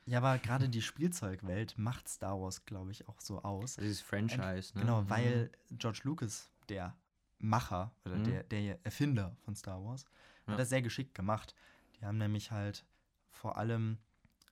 [0.08, 3.78] Ja, aber gerade die Spielzeugwelt macht Star Wars, glaube ich, auch so aus.
[3.78, 4.82] Ist Franchise, ne?
[4.82, 5.10] Genau, Ja.
[5.10, 6.96] weil George Lucas, der
[7.38, 8.24] Macher oder Mhm.
[8.24, 10.06] der, der Erfinder von Star Wars,
[10.48, 10.54] Ja.
[10.54, 11.54] hat das sehr geschickt gemacht.
[11.96, 12.84] Die Die haben nämlich halt
[13.30, 14.00] vor allem,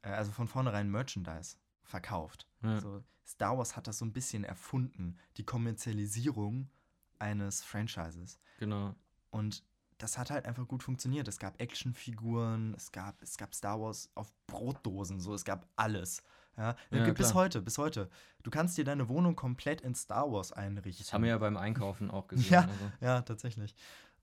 [0.04, 2.48] äh, also von vornherein Merchandise verkauft.
[2.62, 2.76] Ja.
[2.76, 6.70] Also Star Wars hat das so ein bisschen erfunden, die Kommerzialisierung
[7.18, 8.40] eines Franchises.
[8.60, 8.96] Genau.
[9.32, 9.64] Und
[10.00, 11.28] das hat halt einfach gut funktioniert.
[11.28, 16.24] Es gab Actionfiguren, es gab, es gab Star Wars auf Brotdosen, so, es gab alles.
[16.58, 18.10] Ja, Ja, bis heute, bis heute.
[18.44, 21.06] Du kannst dir deine Wohnung komplett in Star Wars einrichten.
[21.06, 22.52] Das haben wir ja beim Einkaufen auch gesehen.
[22.52, 22.62] Ja.
[22.62, 22.92] Also.
[23.02, 23.76] Ja, tatsächlich.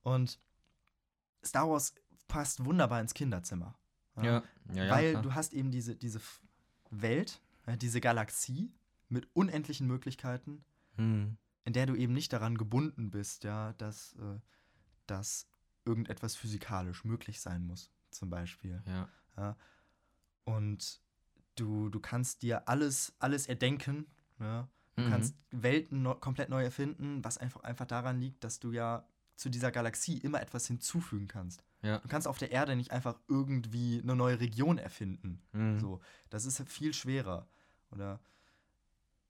[0.02, 0.38] Und
[1.44, 1.94] Star Wars
[2.28, 3.74] passt wunderbar ins Kinderzimmer.
[4.16, 4.90] Ja, ja, ja.
[4.90, 5.22] weil klar.
[5.22, 6.20] du hast eben diese, diese
[6.90, 7.40] Welt,
[7.80, 8.72] diese Galaxie
[9.08, 10.64] mit unendlichen Möglichkeiten,
[10.96, 11.36] Hm.
[11.64, 14.40] in der du eben nicht daran gebunden bist, ja, dass, äh,
[15.06, 15.46] dass
[15.86, 18.82] irgendetwas physikalisch möglich sein muss, zum Beispiel.
[18.86, 19.08] Ja.
[19.36, 19.56] Ja.
[20.44, 21.00] Und
[21.56, 24.06] du, du kannst dir alles, alles erdenken,
[24.38, 24.68] ja.
[24.96, 25.10] Du Mhm.
[25.10, 29.50] kannst Welten no komplett neu erfinden, was einfach, einfach daran liegt, dass du ja zu
[29.50, 31.62] dieser Galaxie immer etwas hinzufügen kannst.
[31.82, 31.98] Ja.
[31.98, 35.42] Du kannst auf der Erde nicht einfach irgendwie eine neue Region erfinden.
[35.52, 35.78] Mhm.
[35.78, 37.46] So, das ist viel schwerer.
[37.90, 38.20] Oder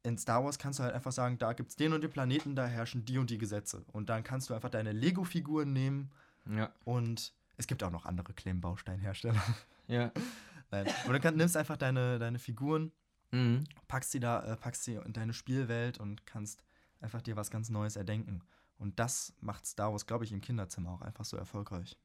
[0.04, 2.54] in Star Wars kannst du halt einfach sagen, da gibt es den und den Planeten,
[2.54, 3.84] da herrschen die und die Gesetze.
[3.92, 6.12] Und dann kannst du einfach deine Lego-Figuren nehmen
[6.48, 6.72] Ja.
[6.84, 9.42] und es gibt auch noch andere Klemmbausteinhersteller.
[9.88, 10.10] Ja.
[10.72, 10.86] Nein.
[11.06, 12.90] Und dann kann, nimmst einfach deine, deine Figuren,
[13.32, 13.64] Mhm.
[13.88, 16.62] packst sie da, äh, packst sie in deine Spielwelt und kannst
[17.00, 18.42] einfach dir was ganz Neues erdenken.
[18.78, 21.96] Und das macht Star Wars, glaube ich, im Kinderzimmer auch einfach so erfolgreich.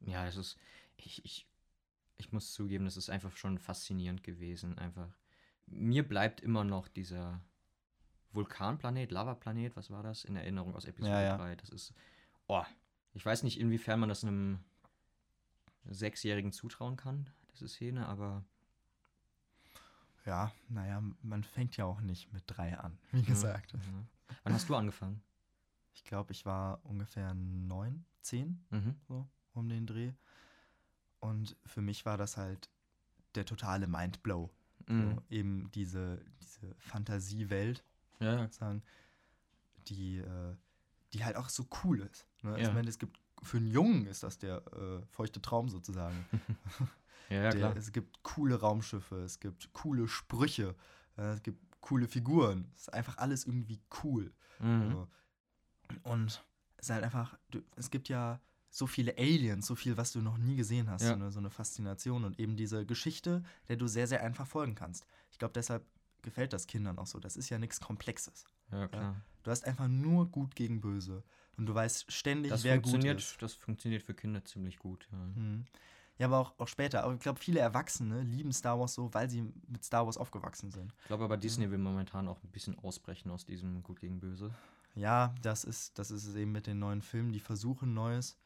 [0.00, 0.56] Ja, es ist.
[0.96, 1.46] Ich, ich,
[2.18, 4.78] ich muss zugeben, das ist einfach schon faszinierend gewesen.
[4.78, 5.08] Einfach.
[5.66, 7.40] Mir bleibt immer noch dieser
[8.32, 10.24] Vulkanplanet, Lavaplanet, was war das?
[10.24, 11.36] In Erinnerung aus Episode Ja, ja.
[11.36, 11.56] 3.
[11.56, 11.92] Das ist.
[12.48, 12.64] Oh,
[13.16, 14.60] ich weiß nicht, inwiefern man das einem
[15.86, 18.44] Sechsjährigen zutrauen kann, diese Szene, aber.
[20.24, 23.72] Ja, naja, man fängt ja auch nicht mit drei an, wie gesagt.
[23.72, 23.78] Ja.
[24.42, 25.22] Wann hast du angefangen?
[25.94, 28.96] Ich glaube, ich war ungefähr neun, zehn, Mhm.
[29.08, 30.12] so um den Dreh.
[31.20, 32.68] Und für mich war das halt
[33.34, 34.50] der totale Mindblow.
[34.88, 35.14] Mhm.
[35.14, 37.82] So, eben diese, diese Fantasiewelt,
[38.20, 38.48] Ja, ja.
[38.50, 38.82] sagen,
[39.88, 40.56] die, äh,
[41.16, 42.26] die halt auch so cool ist.
[42.42, 42.52] Ne?
[42.60, 42.68] Ja.
[42.68, 46.24] Ich meine, es gibt für einen Jungen ist das der äh, feuchte Traum sozusagen.
[47.28, 47.76] Ja, ja, der, klar.
[47.76, 50.76] es gibt coole Raumschiffe, es gibt coole Sprüche,
[51.18, 52.70] äh, es gibt coole Figuren.
[52.76, 54.32] Es ist einfach alles irgendwie cool.
[54.60, 54.92] Mhm.
[54.92, 55.08] So.
[56.04, 56.44] Und
[56.76, 57.36] es ist halt einfach,
[57.74, 61.08] es gibt ja so viele Aliens, so viel, was du noch nie gesehen hast, Ja.
[61.08, 64.76] so, eine, so eine Faszination und eben diese Geschichte, der du sehr, sehr einfach folgen
[64.76, 65.04] kannst.
[65.32, 65.84] Ich glaube, deshalb
[66.22, 67.18] gefällt das Kindern auch so.
[67.18, 68.44] Das ist ja nichts Komplexes.
[68.72, 69.16] Ja, klar.
[69.42, 71.22] Du hast einfach nur gut gegen böse
[71.56, 73.40] und du weißt ständig, Das wer gut funktioniert, ist.
[73.40, 75.08] das funktioniert für Kinder ziemlich gut.
[75.12, 75.18] Ja.
[75.18, 75.64] Mhm.
[76.18, 77.04] Ja, aber auch, auch später.
[77.04, 80.70] Aber ich glaube, viele Erwachsene lieben Star Wars so, weil sie mit Star Wars aufgewachsen
[80.70, 80.94] sind.
[81.02, 84.50] Ich glaube aber, Disney will momentan auch ein bisschen ausbrechen aus diesem Gut gegen Böse.
[84.94, 88.38] Ja, das ist, das ist es eben mit den neuen Filmen, die versuchen Neues.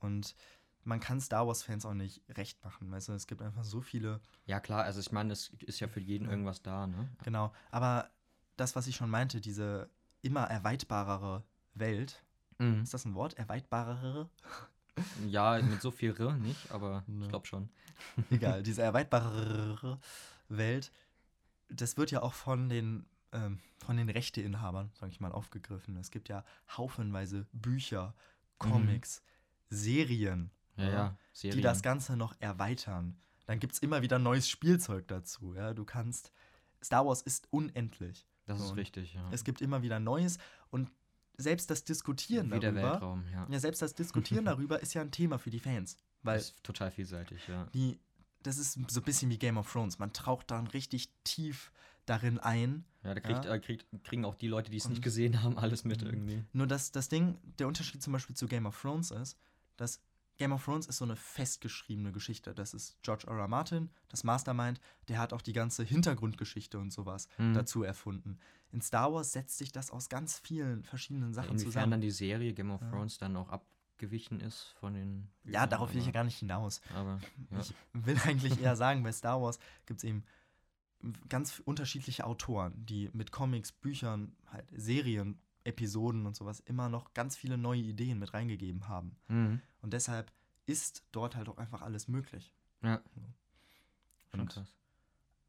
[0.00, 0.34] Und
[0.82, 2.90] man kann Star Wars-Fans auch nicht recht machen.
[2.90, 4.20] Weißt du, es gibt einfach so viele.
[4.46, 6.32] Ja, klar, also ich meine, es ist ja für jeden Ja.
[6.32, 7.08] irgendwas da, ne?
[7.22, 7.52] Genau.
[7.70, 8.10] Aber
[8.56, 9.88] das, was ich schon meinte, diese
[10.22, 11.42] immer erweitbarere
[11.74, 12.22] Welt.
[12.58, 12.82] Mhm.
[12.82, 13.34] Ist das ein Wort?
[13.38, 14.28] Erweitbarere?
[15.26, 17.24] Ja, mit so viel R nicht, aber Ne.
[17.24, 17.70] ich glaube schon.
[18.30, 19.98] Egal, diese erweitbarere
[20.48, 20.92] Welt,
[21.70, 25.96] das wird ja auch von den, ähm, von den Rechteinhabern, sag ich mal, aufgegriffen.
[25.96, 26.44] Es gibt ja
[26.76, 28.14] haufenweise Bücher,
[28.58, 29.22] Comics,
[29.70, 31.16] Serien, Ja, ja.
[31.32, 31.56] Serien.
[31.56, 33.16] die das Ganze noch erweitern.
[33.46, 35.54] Dann gibt es immer wieder neues Spielzeug dazu.
[35.54, 35.72] Ja?
[35.74, 36.30] Du kannst.
[36.84, 38.26] Star Wars ist unendlich.
[38.46, 39.28] Das so, ist und richtig, ja.
[39.30, 40.38] Es gibt immer wieder Neues
[40.70, 40.90] und
[41.36, 42.92] selbst das Diskutieren Wie der darüber.
[42.92, 43.46] Weltraum, ja.
[43.48, 45.96] Ja, selbst das Diskutieren darüber ist ja ein Thema für die Fans.
[46.22, 47.66] Weil Das ist total vielseitig, ja.
[47.74, 47.98] die,
[48.42, 49.98] das ist so ein bisschen wie Game of Thrones.
[49.98, 51.72] Man taucht dann richtig tief
[52.06, 52.84] darin ein.
[53.02, 53.54] Ja, da kriegt, Ja.
[53.54, 56.44] Äh, kriegt, kriegen auch die Leute, die es nicht gesehen haben, alles mit irgendwie.
[56.52, 59.36] Nur dass das Ding, der Unterschied zum Beispiel zu Game of Thrones ist,
[59.76, 60.00] dass
[60.38, 62.54] Game of Thrones ist so eine festgeschriebene Geschichte.
[62.54, 63.36] Das ist George R.
[63.38, 63.48] R.
[63.48, 67.54] Martin, das Mastermind, der hat auch die ganze Hintergrundgeschichte und sowas Mhm.
[67.54, 68.38] dazu erfunden.
[68.70, 71.90] In Star Wars setzt sich das aus ganz vielen verschiedenen Sachen Inwiefern zusammen.
[71.92, 72.90] dann die Serie Game of Ja.
[72.90, 75.28] Thrones dann auch abgewichen ist von den.
[75.44, 76.80] ja, Büchern, darauf will ich ja gar nicht hinaus.
[76.94, 77.60] Aber, ja.
[77.60, 80.24] Ich will eigentlich eher sagen, bei Star Wars gibt es eben
[81.28, 87.36] ganz unterschiedliche Autoren, die mit Comics, Büchern, halt Serien, Episoden und sowas immer noch ganz
[87.36, 89.16] viele neue Ideen mit reingegeben haben.
[89.28, 89.60] Mhm.
[89.80, 90.32] Und deshalb
[90.66, 92.52] ist dort halt auch einfach alles möglich.
[92.82, 93.00] Ja.
[94.30, 94.74] Schon Und krass.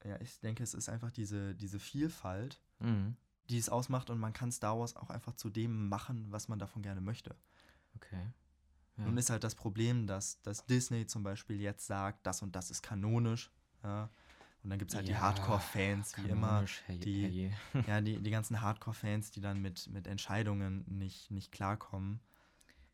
[0.04, 3.16] ja, ich denke, es ist einfach diese, diese Vielfalt, Mhm.
[3.50, 6.60] die es ausmacht und man kann Star Wars auch einfach zu dem machen, was man
[6.60, 7.36] davon gerne möchte.
[7.96, 8.28] Okay.
[8.98, 9.06] Ja.
[9.06, 12.70] Nun ist halt das Problem, dass, dass Disney zum Beispiel jetzt sagt, das und das
[12.72, 13.52] ist kanonisch.
[13.84, 14.10] Ja.
[14.64, 16.64] Und dann gibt es halt die Ja, Hardcore-Fans, wie immer.
[16.90, 17.52] Die- hey.
[17.88, 22.22] Ja, die, die ganzen Hardcore-Fans, die dann mit, mit Entscheidungen nicht, nicht klarkommen.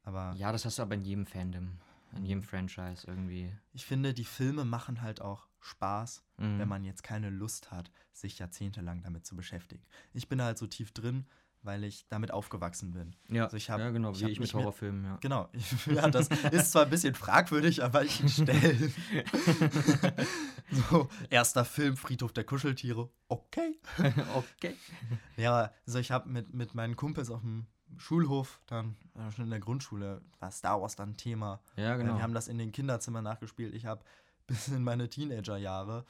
[0.04, 1.78] Aber Ja, das hast du aber in jedem Fandom.
[2.16, 3.54] In jedem Franchise irgendwie.
[3.72, 6.58] Ich finde, die Filme machen halt auch Spaß, Mhm.
[6.60, 9.84] wenn man jetzt keine Lust hat, sich jahrzehntelang damit zu beschäftigen.
[10.14, 11.28] Ich bin halt so tief drin,
[11.62, 13.15] weil ich damit aufgewachsen bin.
[13.28, 15.17] Ja, Also ich hab- ja genau, ich wie ich mit- Horrorfilmen, ja.
[15.22, 15.50] Genau.
[15.88, 18.91] Ja, das ist zwar ein bisschen fragwürdig, aber ich stelle.
[20.72, 23.10] so, erster Film, Friedhof der Kuscheltiere.
[23.28, 23.80] Okay.
[24.36, 24.76] okay.
[25.38, 27.65] Ja, also ich habe mit, mit meinen Kumpels auf dem
[27.98, 31.60] Schulhof, dann äh, schon in der Grundschule, war Star Wars dann Thema.
[31.76, 32.15] Ja, Äh, genau.
[32.15, 33.74] Wir haben das in den Kinderzimmern nachgespielt.
[33.74, 34.04] Ich habe
[34.48, 36.06] bis in meine Teenagerjahre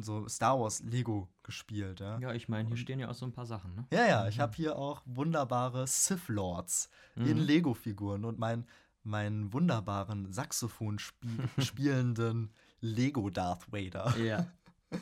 [0.00, 2.00] so Star Wars Lego gespielt.
[2.00, 3.86] Ja, ja, ja, ich meine, hier stehen ja auch so ein paar Sachen, ne?
[3.92, 7.44] ja, ich habe hier auch wunderbare Sith Lords in Mhm.
[7.44, 8.66] Lego-Figuren und mein,
[9.02, 14.16] meinen wunderbaren Saxophon spiel spielenden Lego Darth Vader.
[14.18, 14.46] Ja.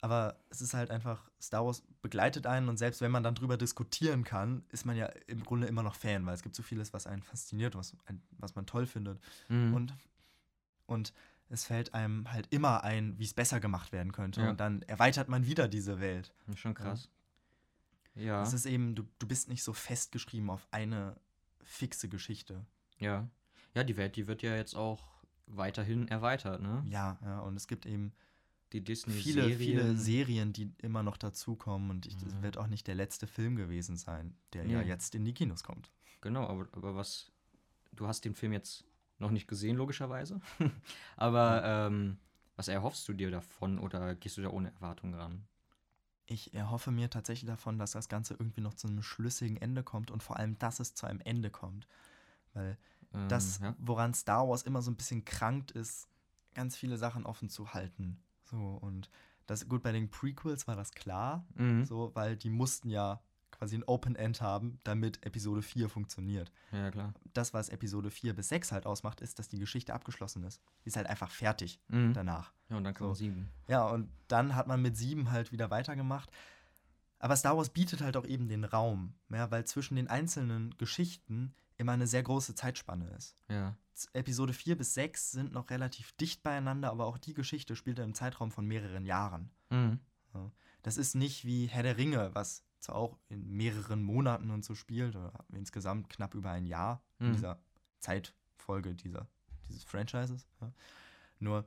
[0.00, 3.56] Aber es ist halt einfach, Star Wars begleitet einen und selbst wenn man dann drüber
[3.56, 6.92] diskutieren kann, ist man ja im Grunde immer noch Fan, weil es gibt so vieles,
[6.92, 7.96] was einen fasziniert, was,
[8.38, 9.18] was man toll findet.
[9.48, 9.74] Mhm.
[9.74, 9.94] Und,
[10.86, 11.12] und
[11.48, 14.40] es fällt einem halt immer ein, wie es besser gemacht werden könnte.
[14.42, 14.50] Ja.
[14.50, 16.32] Und dann erweitert man wieder diese Welt.
[16.56, 17.08] Schon krass.
[18.14, 18.42] Ja.
[18.42, 21.16] Es ist eben, du, du bist nicht so festgeschrieben auf eine
[21.62, 22.64] fixe Geschichte.
[22.98, 23.28] Ja.
[23.74, 25.02] Ja, die Welt, die wird ja jetzt auch
[25.46, 26.82] weiterhin erweitert, ne?
[26.88, 28.12] Ja, ja, und es gibt eben
[28.72, 29.58] Die Disney viele, Serien.
[29.58, 31.90] viele Serien, die immer noch dazukommen.
[31.90, 32.42] Und ich, das Mhm.
[32.42, 34.88] wird auch nicht der letzte Film gewesen sein, der ja Nee.
[34.88, 35.90] jetzt in die Kinos kommt.
[36.20, 37.30] Genau, aber, aber was.
[37.92, 38.84] Du hast den Film jetzt
[39.18, 40.40] noch nicht gesehen, logischerweise.
[41.16, 42.18] aber ähm,
[42.56, 45.46] was erhoffst du dir davon oder gehst du da ohne Erwartung ran?
[46.26, 50.10] Ich erhoffe mir tatsächlich davon, dass das Ganze irgendwie noch zu einem schlüssigen Ende kommt
[50.10, 51.86] und vor allem, dass es zu einem Ende kommt.
[52.54, 52.78] Weil
[53.12, 53.74] Ähm, das, ja.
[53.78, 56.08] woran Star Wars immer so ein bisschen krankt ist,
[56.54, 58.22] ganz viele Sachen offen zu halten.
[58.44, 59.10] So, und
[59.46, 61.84] das, gut, bei den Prequels war das klar, Mhm.
[61.84, 63.20] so, weil die mussten ja
[63.54, 66.50] quasi ein Open End haben, damit Episode 4 funktioniert.
[66.72, 67.14] ja, klar.
[67.32, 70.60] Das, was Episode 4 bis 6 halt ausmacht, ist, dass die Geschichte abgeschlossen ist.
[70.84, 72.12] Die ist halt einfach fertig Mhm.
[72.14, 72.52] danach.
[72.68, 73.14] Ja, und dann kommt So.
[73.14, 73.48] sieben.
[73.68, 76.30] Ja, und dann hat man mit 7 halt wieder weitergemacht.
[77.18, 81.54] Aber Star Wars bietet halt auch eben den Raum, ja, weil zwischen den einzelnen Geschichten
[81.78, 83.34] immer eine sehr große Zeitspanne ist.
[83.48, 83.76] Ja.
[84.12, 88.12] Episode 4 bis 6 sind noch relativ dicht beieinander, aber auch die Geschichte spielt im
[88.14, 89.50] Zeitraum von mehreren Jahren.
[89.70, 90.00] Mhm.
[90.82, 94.74] Das ist nicht wie Herr der Ringe, was zwar auch in mehreren Monaten und so
[94.74, 97.32] spielt, oder insgesamt knapp über ein Jahr in Mhm.
[97.34, 97.60] dieser
[98.00, 99.26] Zeitfolge dieser,
[99.68, 100.46] dieses Franchises.
[100.60, 100.72] Ja.
[101.38, 101.64] Nur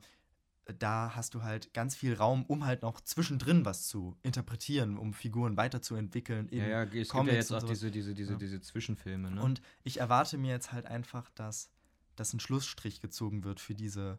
[0.64, 4.96] äh, da hast du halt ganz viel Raum, um halt noch zwischendrin was zu interpretieren,
[4.96, 6.48] um Figuren weiterzuentwickeln.
[6.50, 8.38] Ja, in ja, es gibt ja Comics jetzt auch diese, diese, diese, Ja.
[8.38, 9.42] diese Zwischenfilme, ne?
[9.42, 11.70] Und ich erwarte mir jetzt halt einfach, dass,
[12.16, 14.18] dass ein Schlussstrich gezogen wird für diese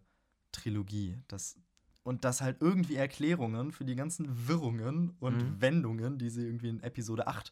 [0.51, 1.17] Trilogie.
[1.27, 1.57] Dass,
[2.03, 5.61] und dass halt irgendwie Erklärungen für die ganzen Wirrungen und Mhm.
[5.61, 7.51] Wendungen, die sie irgendwie in Episode 8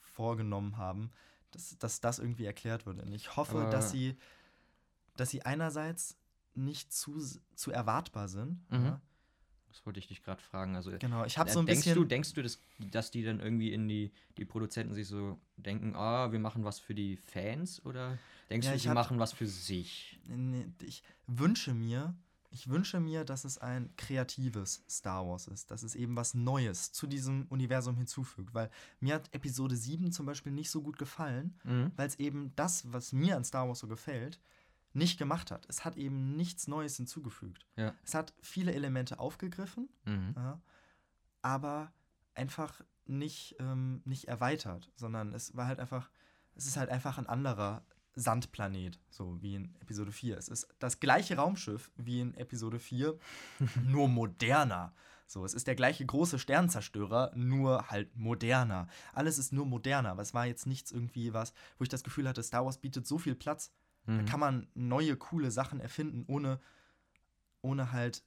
[0.00, 1.10] vorgenommen haben,
[1.52, 3.00] dass, dass das irgendwie erklärt wird.
[3.02, 4.16] Und ich hoffe, Aber- dass sie,
[5.16, 6.16] dass sie einerseits
[6.54, 7.18] nicht zu,
[7.54, 8.60] zu erwartbar sind.
[8.70, 8.84] Mhm.
[8.84, 9.00] Ja?
[9.70, 10.74] das wollte ich dich gerade fragen.
[10.76, 11.98] Also, Genau, ich habe äh, so ein denkst bisschen.
[12.02, 15.94] du, denkst du, dass, dass die dann irgendwie in die, die Produzenten sich so denken,
[15.94, 17.84] ah, wir machen was für die Fans?
[17.84, 20.18] Oder denkst Ja, du, sie hab- machen was für sich?
[20.26, 22.14] Nee, ich wünsche mir,
[22.50, 26.92] ich wünsche mir, dass es ein kreatives Star Wars ist, dass es eben was Neues
[26.92, 31.58] zu diesem Universum hinzufügt, weil mir hat Episode 7 zum Beispiel nicht so gut gefallen,
[31.64, 31.92] Mhm.
[31.96, 34.40] weil es eben das, was mir an Star Wars so gefällt,
[34.94, 35.66] nicht gemacht hat.
[35.68, 37.66] Es hat eben nichts Neues hinzugefügt.
[37.76, 37.94] Ja.
[38.02, 40.32] Es hat viele Elemente aufgegriffen, Mhm.
[40.34, 40.60] ja,
[41.42, 41.92] aber
[42.34, 46.10] einfach nicht, ähm, nicht erweitert, sondern es war halt einfach,
[46.54, 47.84] es ist halt einfach ein anderer
[48.18, 50.36] Sandplanet, so wie in Episode 4.
[50.38, 53.18] Es ist das gleiche Raumschiff wie in Episode 4,
[53.84, 54.92] nur moderner.
[55.26, 58.88] So, es ist der gleiche große Sternzerstörer, nur halt moderner.
[59.12, 62.26] Alles ist nur moderner, aber es war jetzt nichts irgendwie was, wo ich das Gefühl
[62.26, 63.70] hatte, Star Wars bietet so viel Platz,
[64.06, 64.24] da Mhm.
[64.26, 66.60] kann man neue, coole Sachen erfinden, ohne,
[67.60, 68.22] ohne halt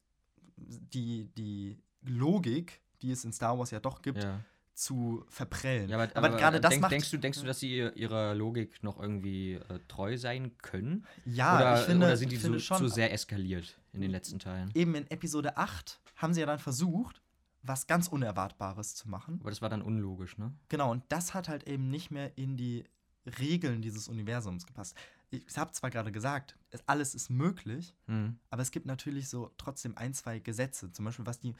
[0.56, 4.39] die, die Logik, die es in Star Wars ja doch gibt, ja.
[4.73, 5.89] Zu verprellen.
[5.89, 6.91] Ja, aber, aber, gerade das denk, macht.
[6.91, 11.05] denkst, du, denkst du, dass sie ihr- ihrer Logik noch irgendwie äh, treu sein können?
[11.25, 12.77] ja, oder, ich finde, oder sind die ich so, finde schon.
[12.77, 14.71] zu sehr eskaliert in den letzten Teilen?
[14.73, 17.21] Eben in Episode 8 haben sie ja dann versucht,
[17.63, 19.38] was ganz Unerwartbares zu machen.
[19.41, 20.51] Aber das war dann unlogisch, ne?
[20.69, 22.86] Genau, und das hat halt eben nicht mehr in die
[23.39, 24.95] Regeln dieses Universums gepasst.
[25.29, 28.39] Ich habe zwar gerade gesagt, es, alles ist möglich, Mhm.
[28.49, 30.91] aber es gibt natürlich so trotzdem ein, zwei Gesetze.
[30.91, 31.53] Zum Beispiel, was, die,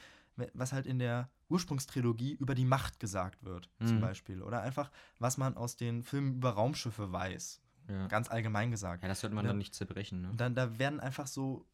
[0.54, 4.00] was halt in der Ursprungstrilogie über die Macht gesagt wird, zum Mhm.
[4.00, 4.42] Beispiel.
[4.42, 7.60] Oder einfach, was man aus den Filmen über Raumschiffe weiß.
[7.88, 8.06] Ja.
[8.06, 9.02] Ganz allgemein gesagt.
[9.02, 9.50] ja, das wird man Ja.
[9.50, 10.30] dann nicht zerbrechen, ne?
[10.30, 11.66] Und dann da werden einfach so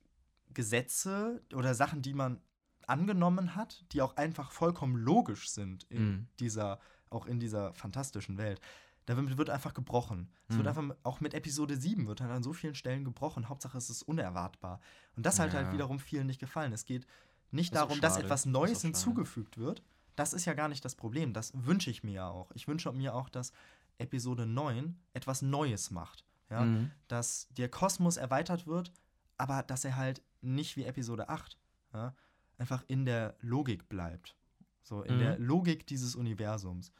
[0.54, 2.40] Gesetze oder Sachen, die man
[2.86, 6.26] angenommen hat, die auch einfach vollkommen logisch sind in Mhm.
[6.40, 8.60] dieser, auch in dieser fantastischen Welt.
[9.04, 10.30] Da wird einfach gebrochen.
[10.48, 10.58] Es Mhm.
[10.58, 13.48] wird einfach, auch mit Episode 7 wird halt an so vielen Stellen gebrochen.
[13.48, 14.80] Hauptsache, es ist unerwartbar.
[15.16, 15.60] Und das hat Ja.
[15.60, 16.72] halt wiederum vielen nicht gefallen.
[16.72, 17.06] Es geht
[17.50, 19.82] nicht Das darum, dass etwas Das Neues hinzugefügt wird.
[20.16, 21.32] Das ist ja gar nicht das Problem.
[21.32, 22.50] Das wünsche ich mir ja auch.
[22.54, 23.52] Ich wünsche mir auch, dass
[23.98, 26.24] Episode 9 etwas Neues macht.
[26.50, 26.64] Ja?
[26.64, 26.90] Mhm.
[27.08, 28.92] Dass der Kosmos erweitert wird,
[29.36, 31.56] aber dass er halt nicht wie Episode 8
[31.94, 32.14] ja,
[32.58, 34.34] einfach in der Logik bleibt.
[34.82, 35.20] So, in Mhm.
[35.20, 36.92] der Logik dieses Universums.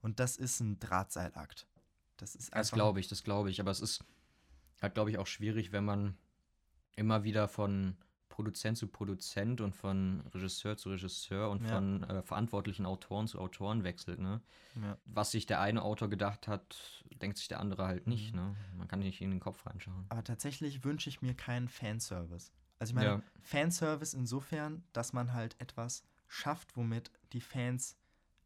[0.00, 1.66] Und das ist ein Drahtseilakt.
[2.16, 2.74] Das ist Das einfach.
[2.76, 3.60] glaube ich, das glaube ich.
[3.60, 4.04] Aber es ist
[4.80, 6.16] halt, glaube ich, auch schwierig, wenn man
[6.96, 7.96] immer wieder von
[8.36, 11.68] Produzent zu Produzent und von Regisseur zu Regisseur und Ja.
[11.70, 14.18] von äh, verantwortlichen Autoren zu Autoren wechselt.
[14.18, 14.42] Ne?
[14.74, 14.98] Ja.
[15.06, 16.76] Was sich der eine Autor gedacht hat,
[17.22, 18.34] denkt sich der andere halt nicht.
[18.34, 18.40] Mhm.
[18.40, 18.56] Ne?
[18.76, 20.04] Man kann nicht in den Kopf reinschauen.
[20.10, 22.52] Aber tatsächlich wünsche ich mir keinen Fanservice.
[22.78, 23.22] Also ich meine, Ja.
[23.40, 27.96] Fanservice insofern, dass man halt etwas schafft, womit die Fans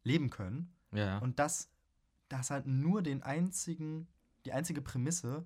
[0.05, 0.71] leben können.
[0.93, 1.17] Ja.
[1.17, 1.69] Und das,
[2.29, 4.07] das halt nur den einzigen,
[4.45, 5.45] die einzige Prämisse,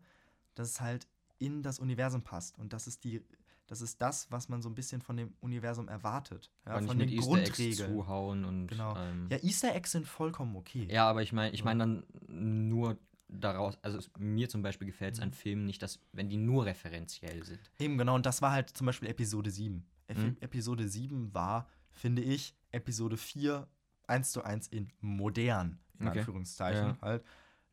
[0.53, 1.07] dass es halt
[1.39, 2.59] in das Universum passt.
[2.59, 3.23] Und das ist die,
[3.67, 6.51] das ist das, was man so ein bisschen von dem Universum erwartet.
[6.65, 7.89] Ja, von den Easter Eggs Grundregeln.
[7.95, 8.67] zuhauen und.
[8.67, 8.95] Genau.
[8.97, 10.87] Ähm, Ja, Easter Eggs sind vollkommen okay.
[10.91, 11.65] Ja, aber ich meine, ich Ja.
[11.65, 12.97] meine dann nur
[13.27, 15.23] daraus, also es, mir zum Beispiel gefällt es Mhm.
[15.23, 17.59] an Filmen nicht, dass, wenn die nur referenziell sind.
[17.79, 19.85] Eben genau, und das war halt zum Beispiel Episode 7.
[20.07, 20.37] Ep Mhm.
[20.41, 23.67] Episode 7 war, finde ich, Episode 4
[24.07, 26.19] eins zu eins in modern, in Okay.
[26.19, 26.97] Anführungszeichen, Ja.
[27.01, 27.23] halt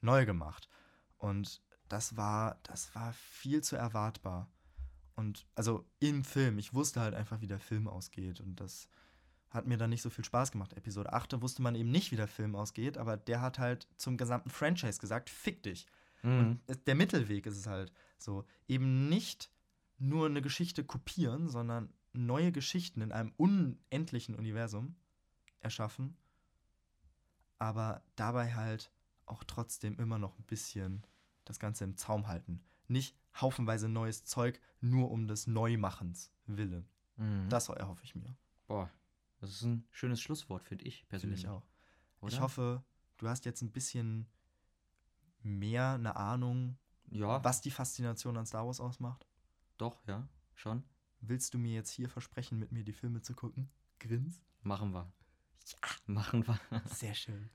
[0.01, 0.69] neu gemacht.
[1.19, 4.49] Und das war, das war viel zu erwartbar.
[5.15, 8.41] Und also im Film, ich wusste halt einfach, wie der Film ausgeht.
[8.41, 8.89] Und das
[9.51, 10.73] hat mir dann nicht so viel Spaß gemacht.
[10.73, 13.87] Episode 8 da wusste man eben nicht, wie der Film ausgeht, aber der hat halt
[13.97, 15.87] zum gesamten Franchise gesagt, fick dich.
[16.23, 19.51] Und es- der Mittelweg ist es halt so, eben nicht
[19.99, 24.95] nur eine Geschichte kopieren, sondern neue Geschichten in einem unendlichen Universum
[25.61, 26.17] erschaffen,
[27.59, 28.91] aber dabei halt
[29.27, 31.07] auch trotzdem immer noch ein bisschen
[31.45, 32.63] das Ganze im Zaum halten.
[32.89, 36.89] Nicht haufenweise neues Zeug nur um des Neumachens willen.
[37.17, 37.49] Mhm.
[37.49, 38.91] Das erhoffe ich mir, Boah,
[39.41, 41.41] das ist ein schönes Schlusswort, finde ich persönlich.
[41.45, 41.67] ich auch.
[42.21, 42.33] Oder?
[42.33, 42.83] Ich hoffe,
[43.19, 44.27] du hast jetzt ein bisschen
[45.43, 46.77] mehr eine Ahnung,
[47.11, 49.27] Ja, was die Faszination an Star Wars ausmacht.
[49.79, 50.85] doch, ja, schon.
[51.21, 53.71] Willst du mir jetzt hier versprechen, mit mir die Filme zu gucken?
[54.01, 54.43] Grins?
[54.63, 55.13] Machen wir.
[56.07, 56.59] Machen wir.
[56.87, 57.49] Sehr schön.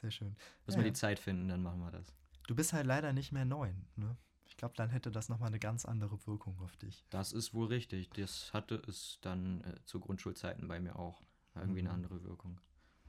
[0.00, 0.36] Sehr schön.
[0.66, 0.90] Müssen Ja, wir ja.
[0.92, 2.12] die Zeit finden, dann machen wir das.
[2.46, 4.16] Du bist halt leider nicht mehr neun, ne?
[4.46, 7.04] Ich glaube, dann hätte das nochmal eine ganz andere Wirkung auf dich.
[7.10, 8.10] Das ist wohl richtig.
[8.10, 11.22] Das hatte es dann äh, zu Grundschulzeiten bei mir auch.
[11.54, 11.88] Irgendwie Mhm.
[11.88, 12.60] eine andere Wirkung.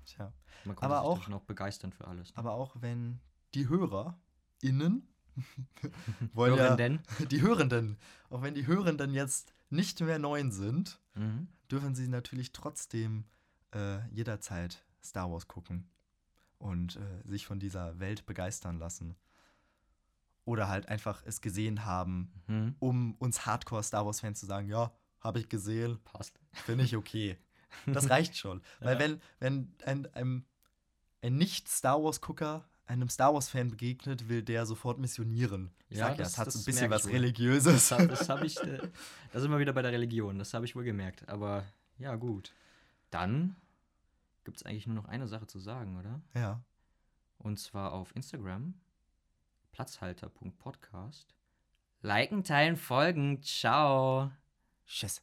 [0.05, 0.31] Tja.
[0.65, 2.29] Man konnte Aber sich auch- noch begeistern für alles.
[2.29, 2.37] Ne?
[2.37, 3.19] Aber auch wenn
[3.53, 5.07] die HörerInnen
[6.33, 7.97] wollen Hören ja, die Hörenden,
[8.29, 11.47] auch wenn die Hörenden jetzt nicht mehr neun sind, Mhm.
[11.71, 13.25] dürfen sie natürlich trotzdem
[13.73, 15.89] äh, jederzeit Star Wars gucken
[16.59, 19.15] und äh, sich von dieser Welt begeistern lassen.
[20.45, 22.75] Oder halt einfach es gesehen haben, Mhm.
[22.79, 26.39] um uns Hardcore-Star Wars-Fans zu sagen, ja, habe ich gesehen, Passt.
[26.53, 27.37] finde ich okay.
[27.87, 28.61] Das reicht schon.
[28.79, 28.99] Weil Ja.
[28.99, 30.45] wenn, wenn ein, ein,
[31.21, 35.71] ein Nicht-Star Wars-Gucker einem Star Wars-Fan begegnet, will der sofort missionieren.
[35.89, 37.11] Ich Ja, sag ja, das- es hat so ein bisschen was wohl.
[37.13, 37.89] Religiöses.
[37.89, 38.57] Das habe das hab ich.
[38.61, 38.87] Äh,
[39.33, 40.37] da sind wir wieder bei der Religion.
[40.37, 41.27] Das habe ich wohl gemerkt.
[41.27, 41.65] Aber
[41.97, 42.53] ja, gut.
[43.09, 43.55] Dann
[44.43, 46.21] gibt es eigentlich nur noch eine Sache zu sagen, oder?
[46.35, 46.61] ja.
[47.39, 48.75] Und zwar auf Instagram.
[49.75, 51.35] Platzhalter.podcast.
[52.01, 53.41] Liken, teilen, folgen.
[53.41, 54.31] Ciao.
[54.85, 55.21] Tschüss.